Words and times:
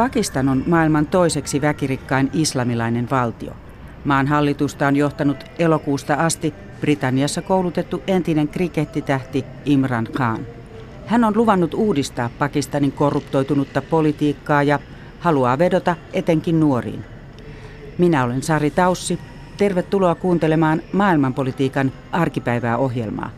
Pakistan 0.00 0.48
on 0.48 0.64
maailman 0.66 1.06
toiseksi 1.06 1.60
väkirikkain 1.60 2.30
islamilainen 2.32 3.10
valtio. 3.10 3.52
Maan 4.04 4.26
hallitusta 4.26 4.86
on 4.86 4.96
johtanut 4.96 5.44
elokuusta 5.58 6.14
asti 6.14 6.54
Britanniassa 6.80 7.42
koulutettu 7.42 8.02
entinen 8.06 8.48
krikettitähti 8.48 9.44
Imran 9.64 10.08
Khan. 10.12 10.46
Hän 11.06 11.24
on 11.24 11.36
luvannut 11.36 11.74
uudistaa 11.74 12.30
Pakistanin 12.38 12.92
korruptoitunutta 12.92 13.82
politiikkaa 13.82 14.62
ja 14.62 14.78
haluaa 15.18 15.58
vedota 15.58 15.96
etenkin 16.12 16.60
nuoriin. 16.60 17.04
Minä 17.98 18.24
olen 18.24 18.42
Sari 18.42 18.70
Taussi. 18.70 19.18
Tervetuloa 19.56 20.14
kuuntelemaan 20.14 20.82
maailmanpolitiikan 20.92 21.92
arkipäivää 22.12 22.76
ohjelmaa. 22.76 23.30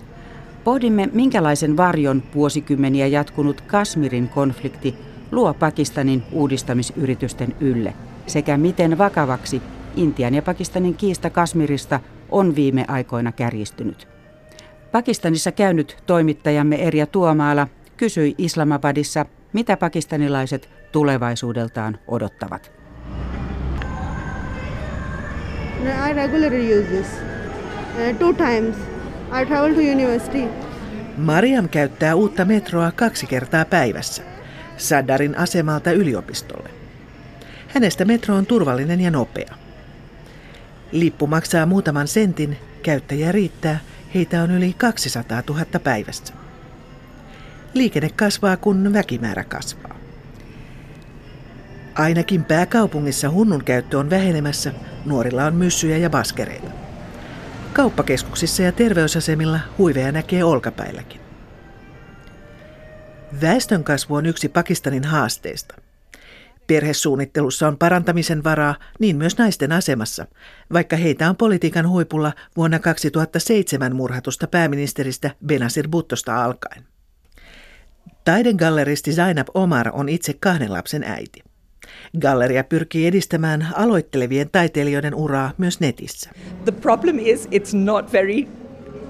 Pohdimme, 0.64 1.08
minkälaisen 1.12 1.76
varjon 1.76 2.22
vuosikymmeniä 2.34 3.06
jatkunut 3.06 3.60
Kasmirin 3.60 4.28
konflikti 4.28 5.11
luo 5.32 5.54
Pakistanin 5.54 6.22
uudistamisyritysten 6.32 7.54
ylle 7.60 7.94
sekä 8.26 8.56
miten 8.56 8.98
vakavaksi 8.98 9.62
Intian 9.96 10.34
ja 10.34 10.42
Pakistanin 10.42 10.94
kiista 10.94 11.30
Kasmirista 11.30 12.00
on 12.30 12.54
viime 12.54 12.84
aikoina 12.88 13.32
kärjistynyt. 13.32 14.08
Pakistanissa 14.92 15.52
käynyt 15.52 15.96
toimittajamme 16.06 16.76
Erja 16.76 17.06
Tuomaala 17.06 17.68
kysyi 17.96 18.34
Islamabadissa, 18.38 19.26
mitä 19.52 19.76
pakistanilaiset 19.76 20.68
tulevaisuudeltaan 20.92 21.98
odottavat. 22.08 22.72
I 26.10 26.12
regularly 26.14 26.80
use 26.80 26.88
this. 26.88 27.06
Uh, 27.06 28.18
two 28.18 28.32
times. 28.32 28.76
I 29.42 29.46
travel 29.46 29.74
to 29.74 29.80
university. 29.80 30.48
Mariam 31.16 31.68
käyttää 31.68 32.14
uutta 32.14 32.44
metroa 32.44 32.92
kaksi 32.92 33.26
kertaa 33.26 33.64
päivässä. 33.64 34.31
Saddarin 34.76 35.38
asemalta 35.38 35.92
yliopistolle. 35.92 36.70
Hänestä 37.68 38.04
metro 38.04 38.34
on 38.34 38.46
turvallinen 38.46 39.00
ja 39.00 39.10
nopea. 39.10 39.54
Lippu 40.92 41.26
maksaa 41.26 41.66
muutaman 41.66 42.08
sentin, 42.08 42.58
käyttäjä 42.82 43.32
riittää, 43.32 43.80
heitä 44.14 44.42
on 44.42 44.50
yli 44.50 44.74
200 44.78 45.42
000 45.48 45.64
päivässä. 45.84 46.34
Liikenne 47.74 48.10
kasvaa, 48.16 48.56
kun 48.56 48.92
väkimäärä 48.92 49.44
kasvaa. 49.44 49.96
Ainakin 51.94 52.44
pääkaupungissa 52.44 53.30
hunnun 53.30 53.64
käyttö 53.64 53.98
on 53.98 54.10
vähenemässä, 54.10 54.72
nuorilla 55.04 55.44
on 55.44 55.54
myssyjä 55.54 55.96
ja 55.96 56.10
baskereita. 56.10 56.70
Kauppakeskuksissa 57.72 58.62
ja 58.62 58.72
terveysasemilla 58.72 59.60
huiveja 59.78 60.12
näkee 60.12 60.44
olkapäilläkin. 60.44 61.21
Väestönkasvu 63.40 64.14
on 64.14 64.26
yksi 64.26 64.48
Pakistanin 64.48 65.04
haasteista. 65.04 65.74
Perhesuunnittelussa 66.66 67.68
on 67.68 67.78
parantamisen 67.78 68.44
varaa, 68.44 68.74
niin 68.98 69.16
myös 69.16 69.38
naisten 69.38 69.72
asemassa, 69.72 70.26
vaikka 70.72 70.96
heitä 70.96 71.28
on 71.28 71.36
politiikan 71.36 71.88
huipulla 71.88 72.32
vuonna 72.56 72.78
2007 72.78 73.96
murhatusta 73.96 74.46
pääministeristä 74.46 75.30
Benazir 75.46 75.88
Bhuttosta 75.88 76.44
alkaen. 76.44 76.84
Taidegalleristi 78.24 79.12
Zainab 79.12 79.48
Omar 79.54 79.90
on 79.92 80.08
itse 80.08 80.34
kahden 80.40 80.72
lapsen 80.72 81.04
äiti. 81.04 81.40
Galleria 82.20 82.64
pyrkii 82.64 83.06
edistämään 83.06 83.68
aloittelevien 83.74 84.50
taiteilijoiden 84.52 85.14
uraa 85.14 85.52
myös 85.58 85.80
netissä. 85.80 86.30
The 86.64 86.72
problem 86.72 87.18
is 87.18 87.46
it's 87.46 87.76
not 87.76 88.12
very 88.12 88.46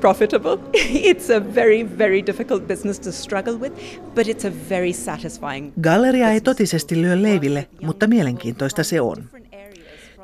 profitable. 0.02 0.58
It's 1.10 1.30
a 1.30 1.40
very, 1.54 1.82
very 1.98 2.26
difficult 2.26 2.66
business 2.66 3.00
to 3.00 3.12
struggle 3.12 3.54
with, 3.54 3.72
but 4.14 4.26
it's 4.26 4.44
a 4.44 4.52
very 4.68 4.92
satisfying. 4.92 5.72
Galleria 5.80 6.30
ei 6.30 6.40
totisesti 6.40 7.02
lyö 7.02 7.22
leiville, 7.22 7.68
mutta 7.82 8.06
mielenkiintoista 8.06 8.84
se 8.84 9.00
on. 9.00 9.24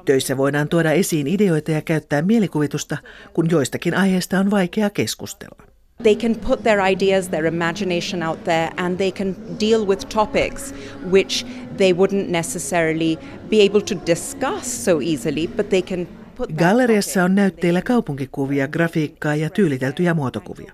Töissä 0.05 0.37
voidaan 0.37 0.69
tuoda 0.69 0.93
esiin 0.93 1.27
ideoita 1.27 1.71
ja 1.71 1.83
käyttää 1.83 2.23
mielikuvitusta, 2.23 2.97
kun 3.33 3.51
joistakin 3.51 3.95
aiheista 3.95 4.39
on 4.39 4.51
vaikea 4.51 4.91
keskustella. 4.91 5.63
They 6.03 6.17
can 6.17 6.37
put 6.37 6.63
their 6.63 6.81
ideas, 6.91 7.29
their 7.29 7.47
imagination 7.47 8.23
out 8.23 8.45
there, 8.45 8.71
and 8.77 8.97
they 8.97 9.13
can 9.13 9.37
deal 9.61 9.87
with 9.87 10.09
topics 10.09 10.75
which 11.11 11.47
they 11.77 11.93
wouldn't 11.93 12.29
necessarily 12.29 13.19
be 13.51 13.57
able 13.63 13.81
to 13.81 13.95
discuss 14.07 14.85
so 14.85 15.01
easily, 15.01 15.49
but 15.49 15.69
they 15.69 15.83
can 15.83 16.09
Galleriassa 16.47 17.25
on 17.25 17.35
näytteillä 17.35 17.83
kaupunkikuvia, 17.83 18.69
grafiikkaa 18.69 19.35
ja 19.35 19.51
tyyliteltyjä 19.51 20.15
muotokuvia. 20.15 20.73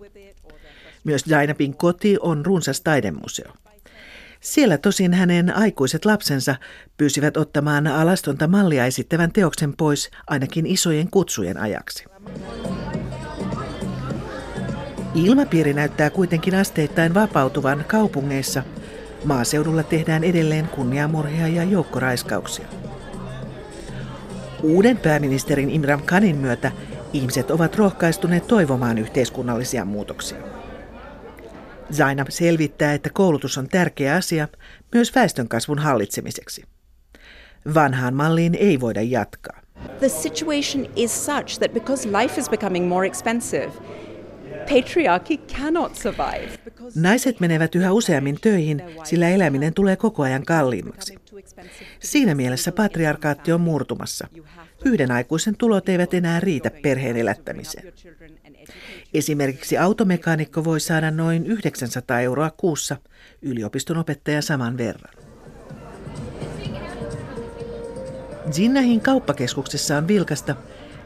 Myös 1.04 1.24
Zainabin 1.24 1.76
koti 1.76 2.16
on 2.20 2.46
runsas 2.46 2.80
taidemuseo. 2.80 3.52
Siellä 4.40 4.78
tosin 4.78 5.14
hänen 5.14 5.56
aikuiset 5.56 6.04
lapsensa 6.04 6.56
pyysivät 6.96 7.36
ottamaan 7.36 7.86
alastonta 7.86 8.46
mallia 8.46 8.86
esittävän 8.86 9.32
teoksen 9.32 9.76
pois 9.76 10.10
ainakin 10.26 10.66
isojen 10.66 11.10
kutsujen 11.10 11.56
ajaksi. 11.56 12.04
Ilmapiiri 15.14 15.72
näyttää 15.72 16.10
kuitenkin 16.10 16.54
asteittain 16.54 17.14
vapautuvan 17.14 17.84
kaupungeissa. 17.88 18.62
Maaseudulla 19.24 19.82
tehdään 19.82 20.24
edelleen 20.24 20.68
kunniamurhia 20.68 21.48
ja 21.48 21.64
joukkoraiskauksia. 21.64 22.66
Uuden 24.64 24.98
pääministerin 24.98 25.70
Imran 25.70 26.02
Khanin 26.02 26.36
myötä 26.36 26.72
ihmiset 27.12 27.50
ovat 27.50 27.76
rohkaistuneet 27.76 28.46
toivomaan 28.46 28.98
yhteiskunnallisia 28.98 29.84
muutoksia. 29.84 30.38
Zainab 31.92 32.26
selvittää, 32.30 32.94
että 32.94 33.10
koulutus 33.10 33.58
on 33.58 33.68
tärkeä 33.68 34.14
asia 34.14 34.48
myös 34.94 35.14
väestönkasvun 35.14 35.78
hallitsemiseksi. 35.78 36.64
Vanhaan 37.74 38.14
malliin 38.14 38.54
ei 38.54 38.80
voida 38.80 39.02
jatkaa. 39.02 39.60
The 39.98 40.08
situation 40.08 40.86
is 40.96 41.26
such 41.26 41.58
that 41.58 41.72
because 41.72 42.08
life 42.22 42.40
is 42.40 42.50
becoming 42.50 42.88
more 42.88 43.06
expensive, 43.06 43.72
patriarchy 44.60 45.36
cannot 45.36 45.94
survive. 45.94 46.48
Naiset 46.94 47.40
menevät 47.40 47.74
yhä 47.74 47.92
useammin 47.92 48.38
töihin, 48.40 48.82
sillä 49.04 49.28
eläminen 49.28 49.74
tulee 49.74 49.96
koko 49.96 50.22
ajan 50.22 50.44
kalliimmaksi. 50.44 51.23
Siinä 52.00 52.34
mielessä 52.34 52.72
patriarkaatti 52.72 53.52
on 53.52 53.60
murtumassa. 53.60 54.28
Yhden 54.84 55.10
aikuisen 55.10 55.56
tulot 55.56 55.88
eivät 55.88 56.14
enää 56.14 56.40
riitä 56.40 56.70
perheen 56.82 57.16
elättämiseen. 57.16 57.92
Esimerkiksi 59.14 59.78
automekaanikko 59.78 60.64
voi 60.64 60.80
saada 60.80 61.10
noin 61.10 61.46
900 61.46 62.20
euroa 62.20 62.50
kuussa, 62.50 62.96
yliopiston 63.42 63.96
opettaja 63.96 64.42
saman 64.42 64.78
verran. 64.78 65.14
Zinnahin 68.50 69.00
kauppakeskuksessa 69.00 69.96
on 69.96 70.08
vilkasta, 70.08 70.56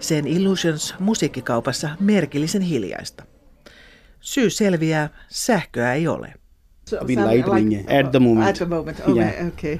sen 0.00 0.26
Illusions 0.26 0.94
musiikkikaupassa 0.98 1.91
merkillisen 2.00 2.62
hiljaista. 2.62 3.25
Syy 4.20 4.50
selviää, 4.50 5.09
sähköä 5.28 5.94
ei 5.94 6.09
ole. 6.09 6.34
lightning 7.06 7.80
at 7.80 8.10
the 8.10 8.19
moment. 8.19 8.48
At 8.48 8.56
the 8.56 8.65
moment, 8.65 9.00
okay, 9.00 9.16
yeah. 9.16 9.47
okay. 9.47 9.78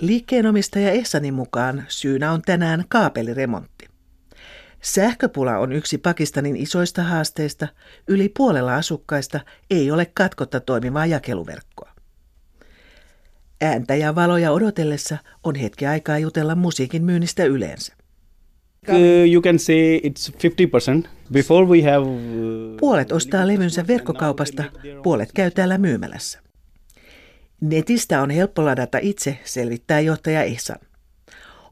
Liikkeenomistaja 0.00 0.90
Ehsanin 0.90 1.34
mukaan 1.34 1.84
syynä 1.88 2.32
on 2.32 2.42
tänään 2.42 2.84
kaapeliremontti. 2.88 3.88
Sähköpula 4.82 5.58
on 5.58 5.72
yksi 5.72 5.98
Pakistanin 5.98 6.56
isoista 6.56 7.02
haasteista. 7.02 7.68
Yli 8.08 8.28
puolella 8.36 8.74
asukkaista 8.74 9.40
ei 9.70 9.90
ole 9.90 10.06
katkotta 10.14 10.60
toimivaa 10.60 11.06
jakeluverkkoa. 11.06 11.90
Ääntä 13.60 13.94
ja 13.94 14.14
valoja 14.14 14.52
odotellessa 14.52 15.18
on 15.44 15.54
hetki 15.54 15.86
aikaa 15.86 16.18
jutella 16.18 16.54
musiikin 16.54 17.04
myynnistä 17.04 17.44
yleensä. 17.44 17.94
Uh, 18.88 19.32
you 19.32 19.42
can 19.42 19.58
say 19.58 19.98
it's 19.98 20.32
50%. 21.04 21.08
Before 21.32 21.66
we 21.66 21.82
have... 21.82 21.98
Uh, 21.98 22.76
Puolet 22.80 23.12
ostaa 23.12 23.46
levynsä 23.46 23.86
verkkokaupasta, 23.86 24.64
puolet 25.02 25.32
käy 25.32 25.50
täällä 25.50 25.78
myymälässä. 25.78 26.43
Netistä 27.60 28.22
on 28.22 28.30
helppo 28.30 28.64
ladata 28.64 28.98
itse, 29.02 29.38
selvittää 29.44 30.00
johtaja 30.00 30.42
Ehsan. 30.42 30.78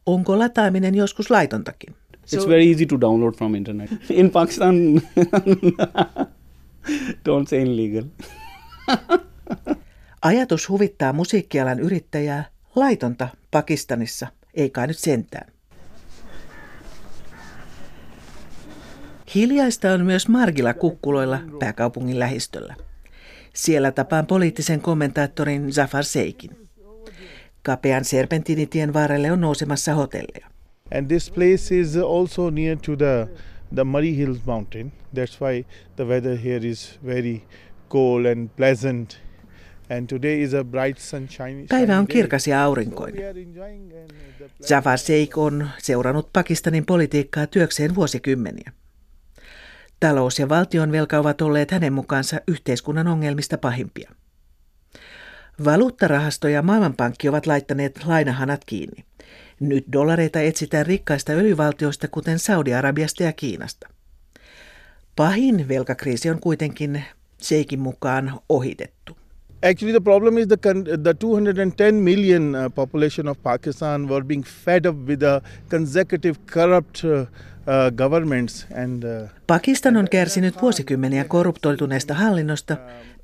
Onko 0.07 0.39
lataaminen 0.39 0.95
joskus 0.95 1.31
laitontakin? 1.31 1.95
It's 2.37 2.49
very 2.49 2.71
easy 2.71 2.87
to 2.87 3.01
download 3.01 3.35
from 3.35 3.55
internet. 3.55 3.91
In 4.11 4.31
Pakistan, 4.31 4.75
don't 7.29 7.47
say 7.49 7.63
illegal. 7.63 8.05
Ajatus 10.23 10.69
huvittaa 10.69 11.13
musiikkialan 11.13 11.81
yrittäjää 11.81 12.45
laitonta 12.77 13.29
Pakistanissa, 13.51 14.27
ei 14.55 14.71
kai 14.71 14.87
nyt 14.87 14.99
sentään. 14.99 15.53
Hiljaista 19.35 19.93
on 19.93 20.05
myös 20.05 20.29
Margilla 20.29 20.75
kukkuloilla 20.75 21.39
pääkaupungin 21.59 22.19
lähistöllä. 22.19 22.75
Siellä 23.55 23.93
tapaan 23.93 24.27
poliittisen 24.27 24.81
kommentaattorin 24.81 25.73
Zafar 25.73 26.05
Seikin. 26.05 26.51
Kapean 27.63 28.05
serpentinitien 28.05 28.93
varrelle 28.93 29.33
on 29.33 29.41
nousemassa 29.41 29.95
hotelleja. 29.95 30.47
And 30.95 31.07
this 31.07 31.31
place 31.31 31.81
is 31.81 31.97
also 31.97 32.51
near 32.51 32.79
to 32.79 32.97
the 32.97 33.29
the 33.75 33.85
Murray 33.85 34.17
Hills 34.17 34.47
mountain. 34.47 34.93
That's 35.15 35.41
why 35.41 35.65
the 35.97 36.05
weather 36.05 36.37
here 36.37 36.69
is 36.69 36.99
very 37.07 37.43
cold 37.89 38.27
and 38.27 38.49
pleasant. 38.57 39.19
And 39.91 40.07
today 40.07 40.43
is 40.43 40.55
a 40.55 40.65
bright 40.65 40.99
sunshine. 40.99 41.67
Päivä 41.69 41.99
on 41.99 42.07
kirkas 42.07 42.47
ja 42.47 42.65
aurinkoinen. 42.65 43.23
Jafar 44.71 44.99
Sheikh 44.99 45.39
on 45.39 45.69
seurannut 45.79 46.33
Pakistanin 46.33 46.87
politiikkaa 46.87 47.47
työkseen 47.47 47.95
vuosikymmeniä. 47.95 48.73
Talous- 50.03 50.39
ja 50.39 50.49
valtionvelka 50.49 51.19
ovat 51.19 51.41
olleet 51.43 51.71
hänen 51.71 51.93
mukaansa 51.93 52.41
yhteiskunnan 52.49 53.09
ongelmista 53.09 53.59
pahimpia. 53.59 54.11
Valuuttarahasto 55.65 56.49
ja 56.49 56.63
Maailmanpankki 56.63 57.29
ovat 57.29 57.47
laittaneet 57.47 58.05
lainahanat 58.05 58.65
kiinni. 58.65 59.05
Nyt 59.61 59.85
dollareita 59.93 60.41
etsitään 60.41 60.87
rikkaista 60.87 61.33
öljyvaltioista, 61.33 62.09
kuten 62.09 62.39
Saudi-Arabiasta 62.39 63.23
ja 63.23 63.33
Kiinasta. 63.33 63.89
Pahin 65.17 65.69
velkakriisi 65.69 66.31
on 66.31 66.41
kuitenkin 66.41 67.05
Sheikin 67.43 67.81
mukaan 67.81 68.41
ohitettu. 68.49 69.17
Actually, 69.71 69.93
the 69.93 70.01
problem 70.01 70.39
is 70.39 70.49
the, 70.49 70.57
the 71.03 71.15
210 71.15 71.95
million 71.95 72.55
uh, 72.55 72.75
population 72.75 73.29
of 73.29 73.43
Pakistan 73.43 74.09
were 74.09 74.25
being 74.25 74.45
fed 74.45 74.87
up 74.87 74.97
with 74.97 75.21
the 75.21 75.41
consecutive 75.71 76.37
corrupt 76.55 77.05
uh, 77.05 77.27
uh, 77.67 79.23
uh, 79.23 79.31
Pakistan 79.47 79.97
on 79.97 80.09
kärsinyt 80.11 80.63
vuosikymmeniä 80.63 81.25
korruptoituneesta 81.25 82.15
hallinnosta. 82.15 82.77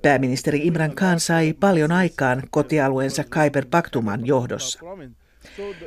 Pääministeri 0.02 0.66
Imran 0.66 0.94
Khan 0.94 1.20
sai 1.20 1.52
paljon 1.60 1.92
aikaan 1.92 2.42
kotialueensa 2.50 3.24
Khyber 3.30 3.66
Pakhtunkhwan 3.70 4.26
johdossa. 4.26 4.80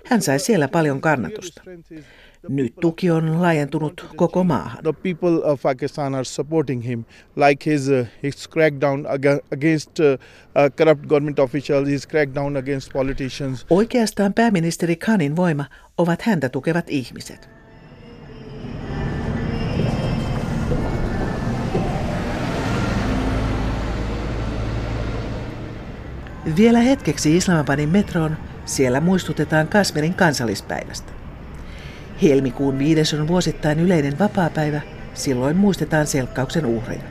Hän 0.06 0.21
sai 0.21 0.39
siellä 0.39 0.68
paljon 0.68 1.01
kannatusta. 1.01 1.62
Nyt 2.50 2.74
tuki 2.81 3.12
on 3.12 3.42
laajentunut 3.42 4.06
koko 4.15 4.44
maahan. 4.44 4.83
The 4.83 4.94
people 4.94 5.51
of 5.51 5.62
Pakistan 5.62 6.15
are 6.15 6.24
supporting 6.24 6.86
him, 6.86 7.03
like 7.36 7.71
his 7.71 7.89
uh, 7.89 8.07
his 8.24 8.50
crackdown 8.50 9.06
aga- 9.06 9.39
against 9.51 9.92
corrupt 10.77 11.06
government 11.07 11.39
officials, 11.39 11.88
his 11.88 12.07
crackdown 12.07 12.57
against 12.57 12.94
politicians. 12.94 13.65
Oikeastaan 13.69 14.33
pääministeri 14.33 14.95
Khanin 14.95 15.36
voima 15.36 15.65
ovat 15.98 16.21
häntä 16.21 16.50
tukevat 16.50 16.86
ihmiset. 16.89 17.61
Vielä 26.56 26.80
hetkeksi 26.80 27.38
Islamabadin 27.38 27.89
metroon, 27.89 28.38
siellä 28.65 29.01
muistutetaan 29.01 29.68
Kasmerin 29.68 30.13
kansallispäivästä. 30.13 31.12
Helmikuun 32.21 32.80
viides 32.80 33.13
on 33.13 33.27
vuosittain 33.27 33.80
yleinen 33.80 34.19
vapaapäivä, 34.19 34.81
silloin 35.13 35.57
muistetaan 35.57 36.07
selkkauksen 36.07 36.65
uhreja. 36.65 37.03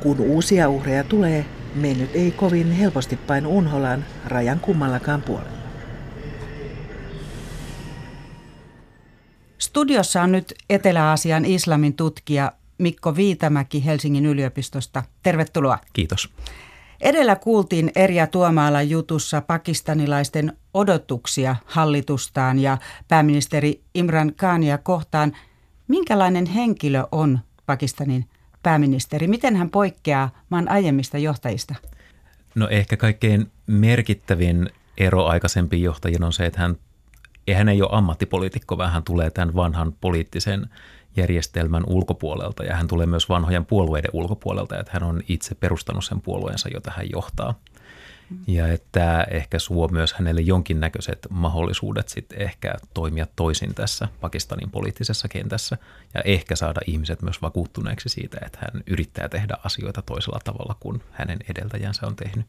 Kun 0.00 0.20
uusia 0.20 0.68
uhreja 0.68 1.04
tulee, 1.04 1.46
mennyt 1.74 2.10
ei 2.14 2.30
kovin 2.30 2.72
helposti 2.72 3.16
painu 3.16 3.58
unholaan 3.58 4.04
rajan 4.26 4.60
kummallakaan 4.60 5.22
puolella. 5.22 5.56
Studiossa 9.58 10.22
on 10.22 10.32
nyt 10.32 10.54
Etelä-Aasian 10.70 11.44
islamin 11.44 11.94
tutkija 11.94 12.52
Mikko 12.78 13.16
Viitamäki 13.16 13.84
Helsingin 13.84 14.26
yliopistosta. 14.26 15.02
Tervetuloa. 15.22 15.78
Kiitos. 15.92 16.34
Edellä 17.00 17.36
kuultiin 17.36 17.90
Erja 17.96 18.26
Tuomaalan 18.26 18.90
jutussa 18.90 19.40
pakistanilaisten 19.40 20.52
odotuksia 20.74 21.56
hallitustaan 21.64 22.58
ja 22.58 22.78
pääministeri 23.08 23.82
Imran 23.94 24.32
Khania 24.36 24.78
kohtaan. 24.78 25.36
Minkälainen 25.88 26.46
henkilö 26.46 27.04
on 27.12 27.38
Pakistanin 27.66 28.24
pääministeri? 28.62 29.26
Miten 29.28 29.56
hän 29.56 29.70
poikkeaa 29.70 30.30
maan 30.50 30.68
aiemmista 30.68 31.18
johtajista? 31.18 31.74
No 32.54 32.68
ehkä 32.68 32.96
kaikkein 32.96 33.50
merkittävin 33.66 34.70
ero 34.98 35.26
aikaisempiin 35.26 35.82
johtajiin 35.82 36.24
on 36.24 36.32
se, 36.32 36.46
että 36.46 36.60
hän, 36.60 36.76
hän 37.54 37.68
ei 37.68 37.82
ole 37.82 37.90
ammattipoliitikko, 37.92 38.78
vaan 38.78 38.92
hän 38.92 39.02
tulee 39.02 39.30
tämän 39.30 39.54
vanhan 39.54 39.92
poliittisen 39.92 40.66
järjestelmän 41.16 41.82
ulkopuolelta 41.86 42.64
ja 42.64 42.76
hän 42.76 42.88
tulee 42.88 43.06
myös 43.06 43.28
vanhojen 43.28 43.66
puolueiden 43.66 44.10
ulkopuolelta, 44.12 44.78
että 44.78 44.92
hän 44.94 45.02
on 45.02 45.20
itse 45.28 45.54
perustanut 45.54 46.04
sen 46.04 46.20
puolueensa, 46.20 46.68
jota 46.74 46.92
hän 46.96 47.10
johtaa. 47.10 47.54
Ja 48.46 48.72
että 48.72 49.26
ehkä 49.30 49.58
suo 49.58 49.88
myös 49.88 50.12
hänelle 50.12 50.40
jonkinnäköiset 50.40 51.26
mahdollisuudet 51.30 52.08
sitten 52.08 52.42
ehkä 52.42 52.74
toimia 52.94 53.26
toisin 53.36 53.74
tässä 53.74 54.08
Pakistanin 54.20 54.70
poliittisessa 54.70 55.28
kentässä 55.28 55.76
ja 56.14 56.20
ehkä 56.24 56.56
saada 56.56 56.80
ihmiset 56.86 57.22
myös 57.22 57.42
vakuuttuneeksi 57.42 58.08
siitä, 58.08 58.38
että 58.46 58.58
hän 58.60 58.82
yrittää 58.86 59.28
tehdä 59.28 59.56
asioita 59.64 60.02
toisella 60.02 60.38
tavalla 60.44 60.76
kuin 60.80 61.02
hänen 61.10 61.38
edeltäjänsä 61.50 62.06
on 62.06 62.16
tehnyt. 62.16 62.46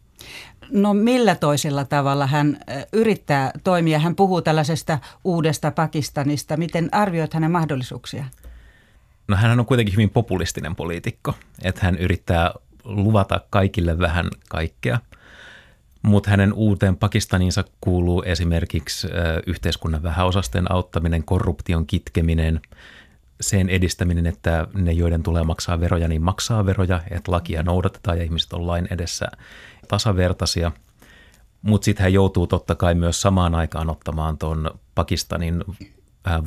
No 0.72 0.94
millä 0.94 1.36
toisella 1.36 1.86
tavalla 1.86 2.28
hän 2.28 2.60
yrittää 2.94 3.52
toimia? 3.64 4.00
Hän 4.00 4.16
puhuu 4.16 4.42
tällaisesta 4.42 5.00
uudesta 5.24 5.72
Pakistanista. 5.72 6.58
Miten 6.58 6.90
arvioit 6.92 7.34
hänen 7.34 7.52
mahdollisuuksia? 7.52 8.26
No 9.28 9.36
hän 9.38 9.60
on 9.60 9.66
kuitenkin 9.66 9.94
hyvin 9.94 10.10
populistinen 10.10 10.76
poliitikko, 10.76 11.34
että 11.64 11.82
hän 11.84 11.98
yrittää 11.98 12.52
luvata 12.84 13.42
kaikille 13.50 14.00
vähän 14.00 14.28
kaikkea, 14.50 15.00
mutta 16.02 16.30
hänen 16.30 16.54
uuteen 16.54 16.98
Pakistaninsa 16.98 17.64
kuuluu 17.82 18.24
esimerkiksi 18.26 19.08
yhteiskunnan 19.48 20.04
vähäosasten 20.04 20.72
auttaminen, 20.72 21.24
korruption 21.24 21.88
kitkeminen, 21.88 22.62
sen 23.42 23.70
edistäminen, 23.70 24.28
että 24.28 24.68
ne, 24.74 24.92
joiden 24.92 25.24
tulee 25.24 25.44
maksaa 25.44 25.80
veroja, 25.80 26.08
niin 26.08 26.22
maksaa 26.22 26.66
veroja, 26.66 27.02
että 27.12 27.32
lakia 27.32 27.64
noudatetaan 27.64 28.18
ja 28.18 28.24
ihmiset 28.24 28.54
on 28.54 28.68
lain 28.68 28.88
edessä 28.92 29.28
tasavertaisia. 29.88 30.72
Mutta 31.62 31.86
sitten 31.86 32.04
hän 32.04 32.14
joutuu 32.14 32.48
totta 32.48 32.76
kai 32.76 32.96
myös 32.96 33.22
samaan 33.22 33.56
aikaan 33.56 33.90
ottamaan 33.90 34.38
tuon 34.38 34.72
Pakistanin 34.96 35.64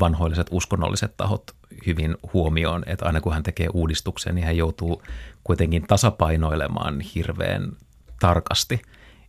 vanhoilliset 0.01 0.47
uskonnolliset 0.51 1.17
tahot 1.17 1.51
hyvin 1.87 2.17
huomioon, 2.33 2.83
että 2.87 3.07
aina 3.07 3.21
kun 3.21 3.33
hän 3.33 3.43
tekee 3.43 3.69
uudistuksen, 3.75 4.35
niin 4.35 4.45
hän 4.45 4.57
joutuu 4.57 5.03
kuitenkin 5.45 5.87
tasapainoilemaan 5.87 7.01
hirveän 7.01 7.73
tarkasti 8.21 8.83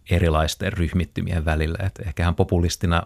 erilaisten 0.10 0.74
ryhmittymien 0.74 1.46
välillä. 1.46 1.78
Että 1.86 2.04
ehkä 2.06 2.26
hän 2.26 2.36
populistina, 2.36 3.04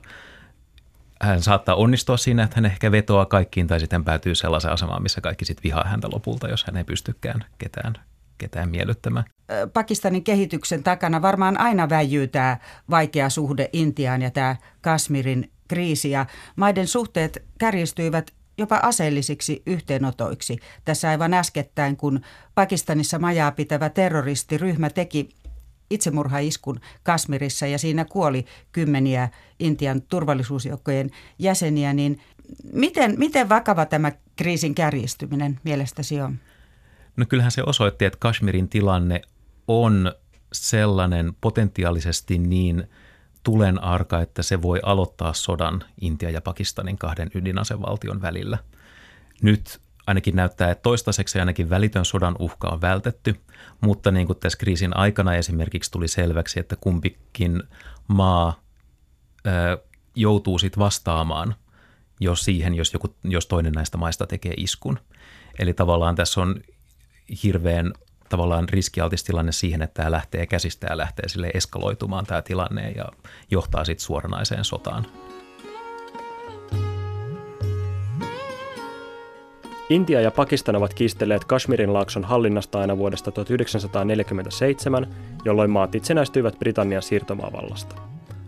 hän 1.22 1.41
saattaa 1.41 1.75
onnistua 1.75 2.17
siinä, 2.17 2.43
että 2.43 2.55
hän 2.55 2.65
ehkä 2.65 2.91
vetoaa 2.91 3.25
kaikkiin 3.25 3.67
tai 3.67 3.79
sitten 3.79 4.03
päätyy 4.03 4.36
sellaiseen 4.36 4.74
asemaan, 4.74 5.03
missä 5.03 5.22
kaikki 5.22 5.46
sitten 5.46 5.63
vihaa 5.63 5.84
häntä 5.88 6.08
lopulta, 6.12 6.48
jos 6.48 6.63
hän 6.63 6.77
ei 6.77 6.84
pystykään 6.84 7.46
ketään, 7.58 7.93
ketään 8.38 8.69
miellyttämään. 8.69 9.25
Pakistanin 9.74 10.24
kehityksen 10.24 10.84
takana 10.84 11.22
varmaan 11.22 11.60
aina 11.60 11.89
väijyy 11.89 12.27
tämä 12.27 12.58
vaikea 12.89 13.29
suhde 13.29 13.69
Intiaan 13.74 14.22
ja 14.22 14.31
tämä 14.31 14.55
Kasmirin 14.81 15.51
kriisi. 15.67 16.12
Ja 16.12 16.25
maiden 16.55 16.88
suhteet 16.88 17.43
kärjistyivät 17.60 18.31
jopa 18.57 18.79
aseellisiksi 18.84 19.63
yhteenotoiksi. 19.65 20.57
Tässä 20.86 21.10
aivan 21.10 21.34
äskettäin, 21.34 21.98
kun 21.98 22.22
Pakistanissa 22.55 23.19
majaa 23.19 23.51
pitävä 23.51 23.89
terroristiryhmä 23.89 24.89
teki 24.89 25.29
itsemurhaiskun 25.89 26.79
Kasmirissa 27.03 27.67
ja 27.67 27.77
siinä 27.77 28.05
kuoli 28.05 28.45
kymmeniä 28.72 29.29
Intian 29.60 30.01
turvallisuusjoukkojen 30.01 31.12
jäseniä, 31.39 31.93
niin 31.93 32.22
miten, 32.74 33.15
miten 33.17 33.50
vakava 33.50 33.86
tämä 33.86 34.12
kriisin 34.36 34.75
kärjistyminen 34.75 35.60
mielestäsi 35.63 36.22
on? 36.22 36.39
No 37.17 37.25
kyllähän 37.29 37.51
se 37.51 37.63
osoitti, 37.65 38.05
että 38.05 38.19
Kashmirin 38.19 38.69
tilanne 38.69 39.22
on 39.67 40.13
sellainen 40.53 41.34
potentiaalisesti 41.41 42.38
niin 42.38 42.89
tulen 43.45 43.83
arka, 43.83 44.21
että 44.21 44.43
se 44.43 44.61
voi 44.61 44.79
aloittaa 44.83 45.33
sodan 45.33 45.83
Intia 46.01 46.29
ja 46.29 46.41
Pakistanin 46.41 46.97
kahden 46.97 47.31
ydinasevaltion 47.35 48.21
välillä. 48.21 48.57
Nyt 49.41 49.81
ainakin 50.07 50.35
näyttää, 50.35 50.71
että 50.71 50.81
toistaiseksi 50.81 51.39
ainakin 51.39 51.69
välitön 51.69 52.05
sodan 52.05 52.35
uhka 52.39 52.67
on 52.67 52.81
vältetty, 52.81 53.35
mutta 53.81 54.11
niin 54.11 54.27
kuin 54.27 54.39
tässä 54.39 54.57
kriisin 54.57 54.97
aikana 54.97 55.35
esimerkiksi 55.35 55.91
tuli 55.91 56.07
selväksi, 56.07 56.59
että 56.59 56.75
kumpikin 56.75 57.63
maa 58.07 58.59
ö, 59.47 59.83
joutuu 60.15 60.59
sitten 60.59 60.79
vastaamaan 60.79 61.55
jos 62.19 62.45
siihen, 62.45 62.73
jos, 62.73 62.93
joku, 62.93 63.15
jos 63.23 63.47
toinen 63.47 63.73
näistä 63.73 63.97
maista 63.97 64.27
tekee 64.27 64.53
iskun. 64.57 64.99
Eli 65.59 65.73
tavallaan 65.73 66.15
tässä 66.15 66.41
on 66.41 66.55
hirveän 67.43 67.93
tavallaan 68.29 68.70
riskialtis 68.70 69.24
tilanne 69.24 69.51
siihen, 69.51 69.82
että 69.82 69.94
tämä 69.94 70.12
lähtee 70.12 70.48
käsistä 70.48 70.88
ja 70.89 70.98
lähtee 70.98 71.29
sille 71.29 71.51
eskaloitumaan 71.53 72.25
tämä 72.25 72.41
tilanne 72.41 72.91
ja 72.91 73.05
johtaa 73.51 73.86
sitten 73.86 74.05
suoranaiseen 74.05 74.65
sotaan. 74.65 75.05
Intia 79.89 80.22
ja 80.22 80.32
Pakistan 80.32 80.75
ovat 80.75 80.94
kiistelleet 80.94 81.46
Kashmirin 81.46 81.94
laakson 81.94 82.24
hallinnasta 82.24 82.79
aina 82.79 82.98
vuodesta 82.98 83.32
1947, 83.32 85.08
jolloin 85.46 85.70
maat 85.70 85.96
itsenäistyivät 85.96 86.60
Britannian 86.60 87.03
siirtomaavallasta. 87.03 87.96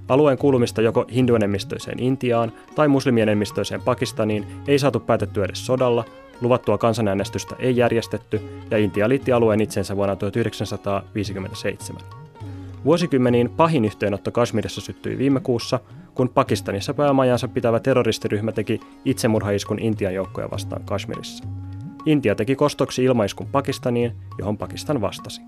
Alueen 0.08 0.38
kuulumista 0.38 0.82
joko 0.82 1.06
hinduenemmistöiseen 1.14 2.00
Intiaan 2.00 2.52
tai 2.76 2.88
muslimienemmistöiseen 2.88 3.82
Pakistaniin 3.82 4.48
ei 4.68 4.80
saatu 4.80 5.00
päätettyä 5.00 5.46
edes 5.46 5.66
sodalla, 5.66 6.06
luvattua 6.42 6.78
kansanäänestystä 6.78 7.56
ei 7.60 7.78
järjestetty 7.78 8.42
ja 8.72 8.78
Intia 8.78 9.10
liitti 9.10 9.32
alueen 9.32 9.62
itsensä 9.62 9.96
vuonna 9.96 10.16
1957. 10.16 12.02
Vuosikymmeniin 12.86 13.50
pahin 13.50 13.86
yhteenotto 13.86 14.32
Kashmirissa 14.32 14.82
syttyi 14.82 15.18
viime 15.18 15.40
kuussa, 15.40 15.80
kun 16.16 16.30
Pakistanissa 16.30 16.94
päämajansa 16.94 17.48
pitävä 17.48 17.80
terroristiryhmä 17.80 18.52
teki 18.52 18.80
itsemurhaiskun 19.06 19.80
Intian 19.80 20.14
joukkoja 20.14 20.52
vastaan 20.52 20.84
Kashmirissa. 20.86 21.44
Intia 22.06 22.36
teki 22.36 22.56
kostoksi 22.56 23.04
ilmaiskun 23.04 23.48
Pakistaniin, 23.48 24.12
johon 24.38 24.58
Pakistan 24.58 25.02
vastasi. 25.02 25.42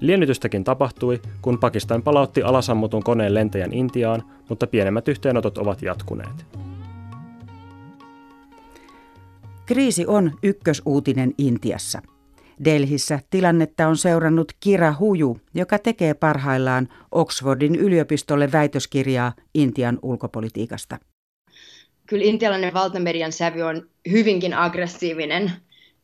Liennytystäkin 0.00 0.64
tapahtui, 0.64 1.20
kun 1.42 1.58
Pakistan 1.58 2.02
palautti 2.02 2.42
alasammutun 2.42 3.02
koneen 3.02 3.34
lentäjän 3.34 3.72
Intiaan, 3.72 4.22
mutta 4.48 4.66
pienemmät 4.66 5.08
yhteenotot 5.08 5.58
ovat 5.58 5.82
jatkuneet. 5.82 6.46
Kriisi 9.70 10.06
on 10.06 10.38
ykkösuutinen 10.42 11.34
Intiassa. 11.38 12.02
Delhissä 12.64 13.20
tilannetta 13.30 13.88
on 13.88 13.96
seurannut 13.96 14.52
Kira 14.60 14.94
Huju, 14.98 15.40
joka 15.54 15.78
tekee 15.78 16.14
parhaillaan 16.14 16.88
Oxfordin 17.12 17.74
yliopistolle 17.74 18.52
väitöskirjaa 18.52 19.32
Intian 19.54 19.98
ulkopolitiikasta. 20.02 20.98
Kyllä 22.06 22.24
intialainen 22.24 22.74
valtamedian 22.74 23.32
sävy 23.32 23.62
on 23.62 23.88
hyvinkin 24.10 24.54
aggressiivinen. 24.54 25.52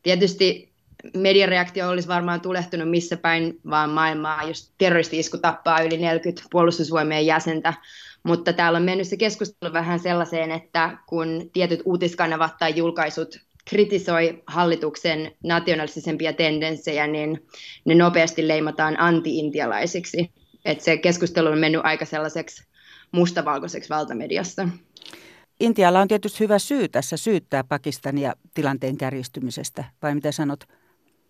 Tietysti 0.03 0.71
mediareaktio 1.17 1.89
olisi 1.89 2.07
varmaan 2.07 2.41
tulehtunut 2.41 2.89
missä 2.89 3.17
päin 3.17 3.59
vaan 3.69 3.89
maailmaa, 3.89 4.43
jos 4.43 4.73
terroristi-isku 4.77 5.37
tappaa 5.37 5.81
yli 5.81 5.97
40 5.97 6.43
puolustusvoimien 6.51 7.25
jäsentä. 7.25 7.73
Mutta 8.23 8.53
täällä 8.53 8.77
on 8.77 8.83
mennyt 8.83 9.07
se 9.07 9.17
keskustelu 9.17 9.73
vähän 9.73 9.99
sellaiseen, 9.99 10.51
että 10.51 10.97
kun 11.07 11.49
tietyt 11.53 11.81
uutiskanavat 11.85 12.57
tai 12.57 12.75
julkaisut 12.75 13.46
kritisoi 13.69 14.43
hallituksen 14.47 15.31
nationalistisempia 15.43 16.33
tendenssejä, 16.33 17.07
niin 17.07 17.47
ne 17.85 17.95
nopeasti 17.95 18.47
leimataan 18.47 18.99
anti-intialaisiksi. 18.99 20.31
Et 20.65 20.81
se 20.81 20.97
keskustelu 20.97 21.47
on 21.47 21.59
mennyt 21.59 21.81
aika 21.83 22.05
sellaiseksi 22.05 22.63
mustavalkoiseksi 23.11 23.89
valtamediassa. 23.89 24.69
Intialla 25.59 26.01
on 26.01 26.07
tietysti 26.07 26.39
hyvä 26.39 26.59
syy 26.59 26.87
tässä 26.87 27.17
syyttää 27.17 27.63
Pakistania 27.63 28.33
tilanteen 28.53 28.97
kärjistymisestä, 28.97 29.83
vai 30.01 30.15
mitä 30.15 30.31
sanot? 30.31 30.63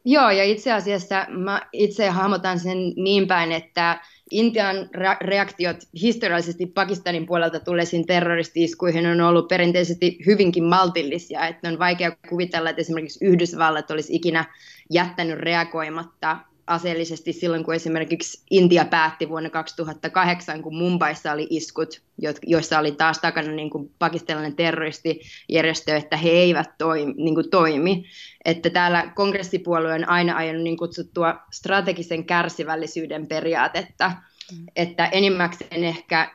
Joo, 0.10 0.30
ja 0.30 0.44
itse 0.44 0.72
asiassa 0.74 1.26
mä 1.30 1.62
itse 1.74 2.10
hahmotan 2.10 2.60
sen 2.60 2.78
niin 2.96 3.28
päin, 3.28 3.52
että 3.52 4.02
Intian 4.32 4.76
reaktiot 5.22 5.78
historiallisesti 6.02 6.66
Pakistanin 6.66 7.26
puolelta 7.26 7.60
tulleisiin 7.60 8.06
terroristi-iskuihin 8.06 9.06
on 9.06 9.22
ollut 9.22 9.48
perinteisesti 9.48 10.18
hyvinkin 10.26 10.64
maltillisia. 10.64 11.48
Että 11.48 11.70
on 11.70 11.80
vaikea 11.80 12.12
kuvitella, 12.30 12.70
että 12.70 12.82
esimerkiksi 12.82 13.26
Yhdysvallat 13.26 13.92
olisi 13.92 14.16
ikinä 14.16 14.46
jättänyt 14.92 15.40
reagoimatta 15.40 16.38
aseellisesti 16.68 17.34
silloin, 17.34 17.64
kun 17.64 17.76
esimerkiksi 17.76 18.42
Intia 18.52 18.86
päätti 18.86 19.30
vuonna 19.30 19.50
2008, 19.50 20.62
kun 20.62 20.78
Mumbaissa 20.78 21.32
oli 21.32 21.48
iskut, 21.50 22.02
joissa 22.46 22.80
oli 22.80 22.92
taas 22.92 23.20
takana 23.20 23.52
niin 23.52 23.70
kuin 23.70 23.92
pakistanilainen 24.00 24.56
terroristijärjestö, 24.56 25.96
että 25.96 26.18
he 26.18 26.30
eivät 26.30 26.78
toimi. 26.78 27.14
Niin 27.18 27.36
kuin 27.36 27.50
toimi. 27.50 28.06
Että 28.46 28.70
täällä 28.70 29.12
kongressipuolue 29.16 29.94
on 29.94 30.10
aina 30.10 30.38
ajanut 30.38 30.64
niin 30.64 30.78
kutsuttua 30.78 31.36
strategisen 31.52 32.26
kärsivällisyyden 32.26 33.28
periaatetta, 33.28 34.12
mm. 34.52 34.66
että 34.76 35.06
enimmäkseen 35.06 35.84
ehkä 35.84 36.32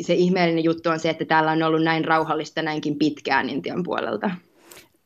se 0.00 0.14
ihmeellinen 0.14 0.64
juttu 0.64 0.90
on 0.90 0.98
se, 0.98 1.10
että 1.10 1.24
täällä 1.24 1.50
on 1.50 1.62
ollut 1.62 1.82
näin 1.82 2.04
rauhallista 2.04 2.62
näinkin 2.62 2.98
pitkään 2.98 3.48
Intian 3.48 3.82
puolelta. 3.82 4.30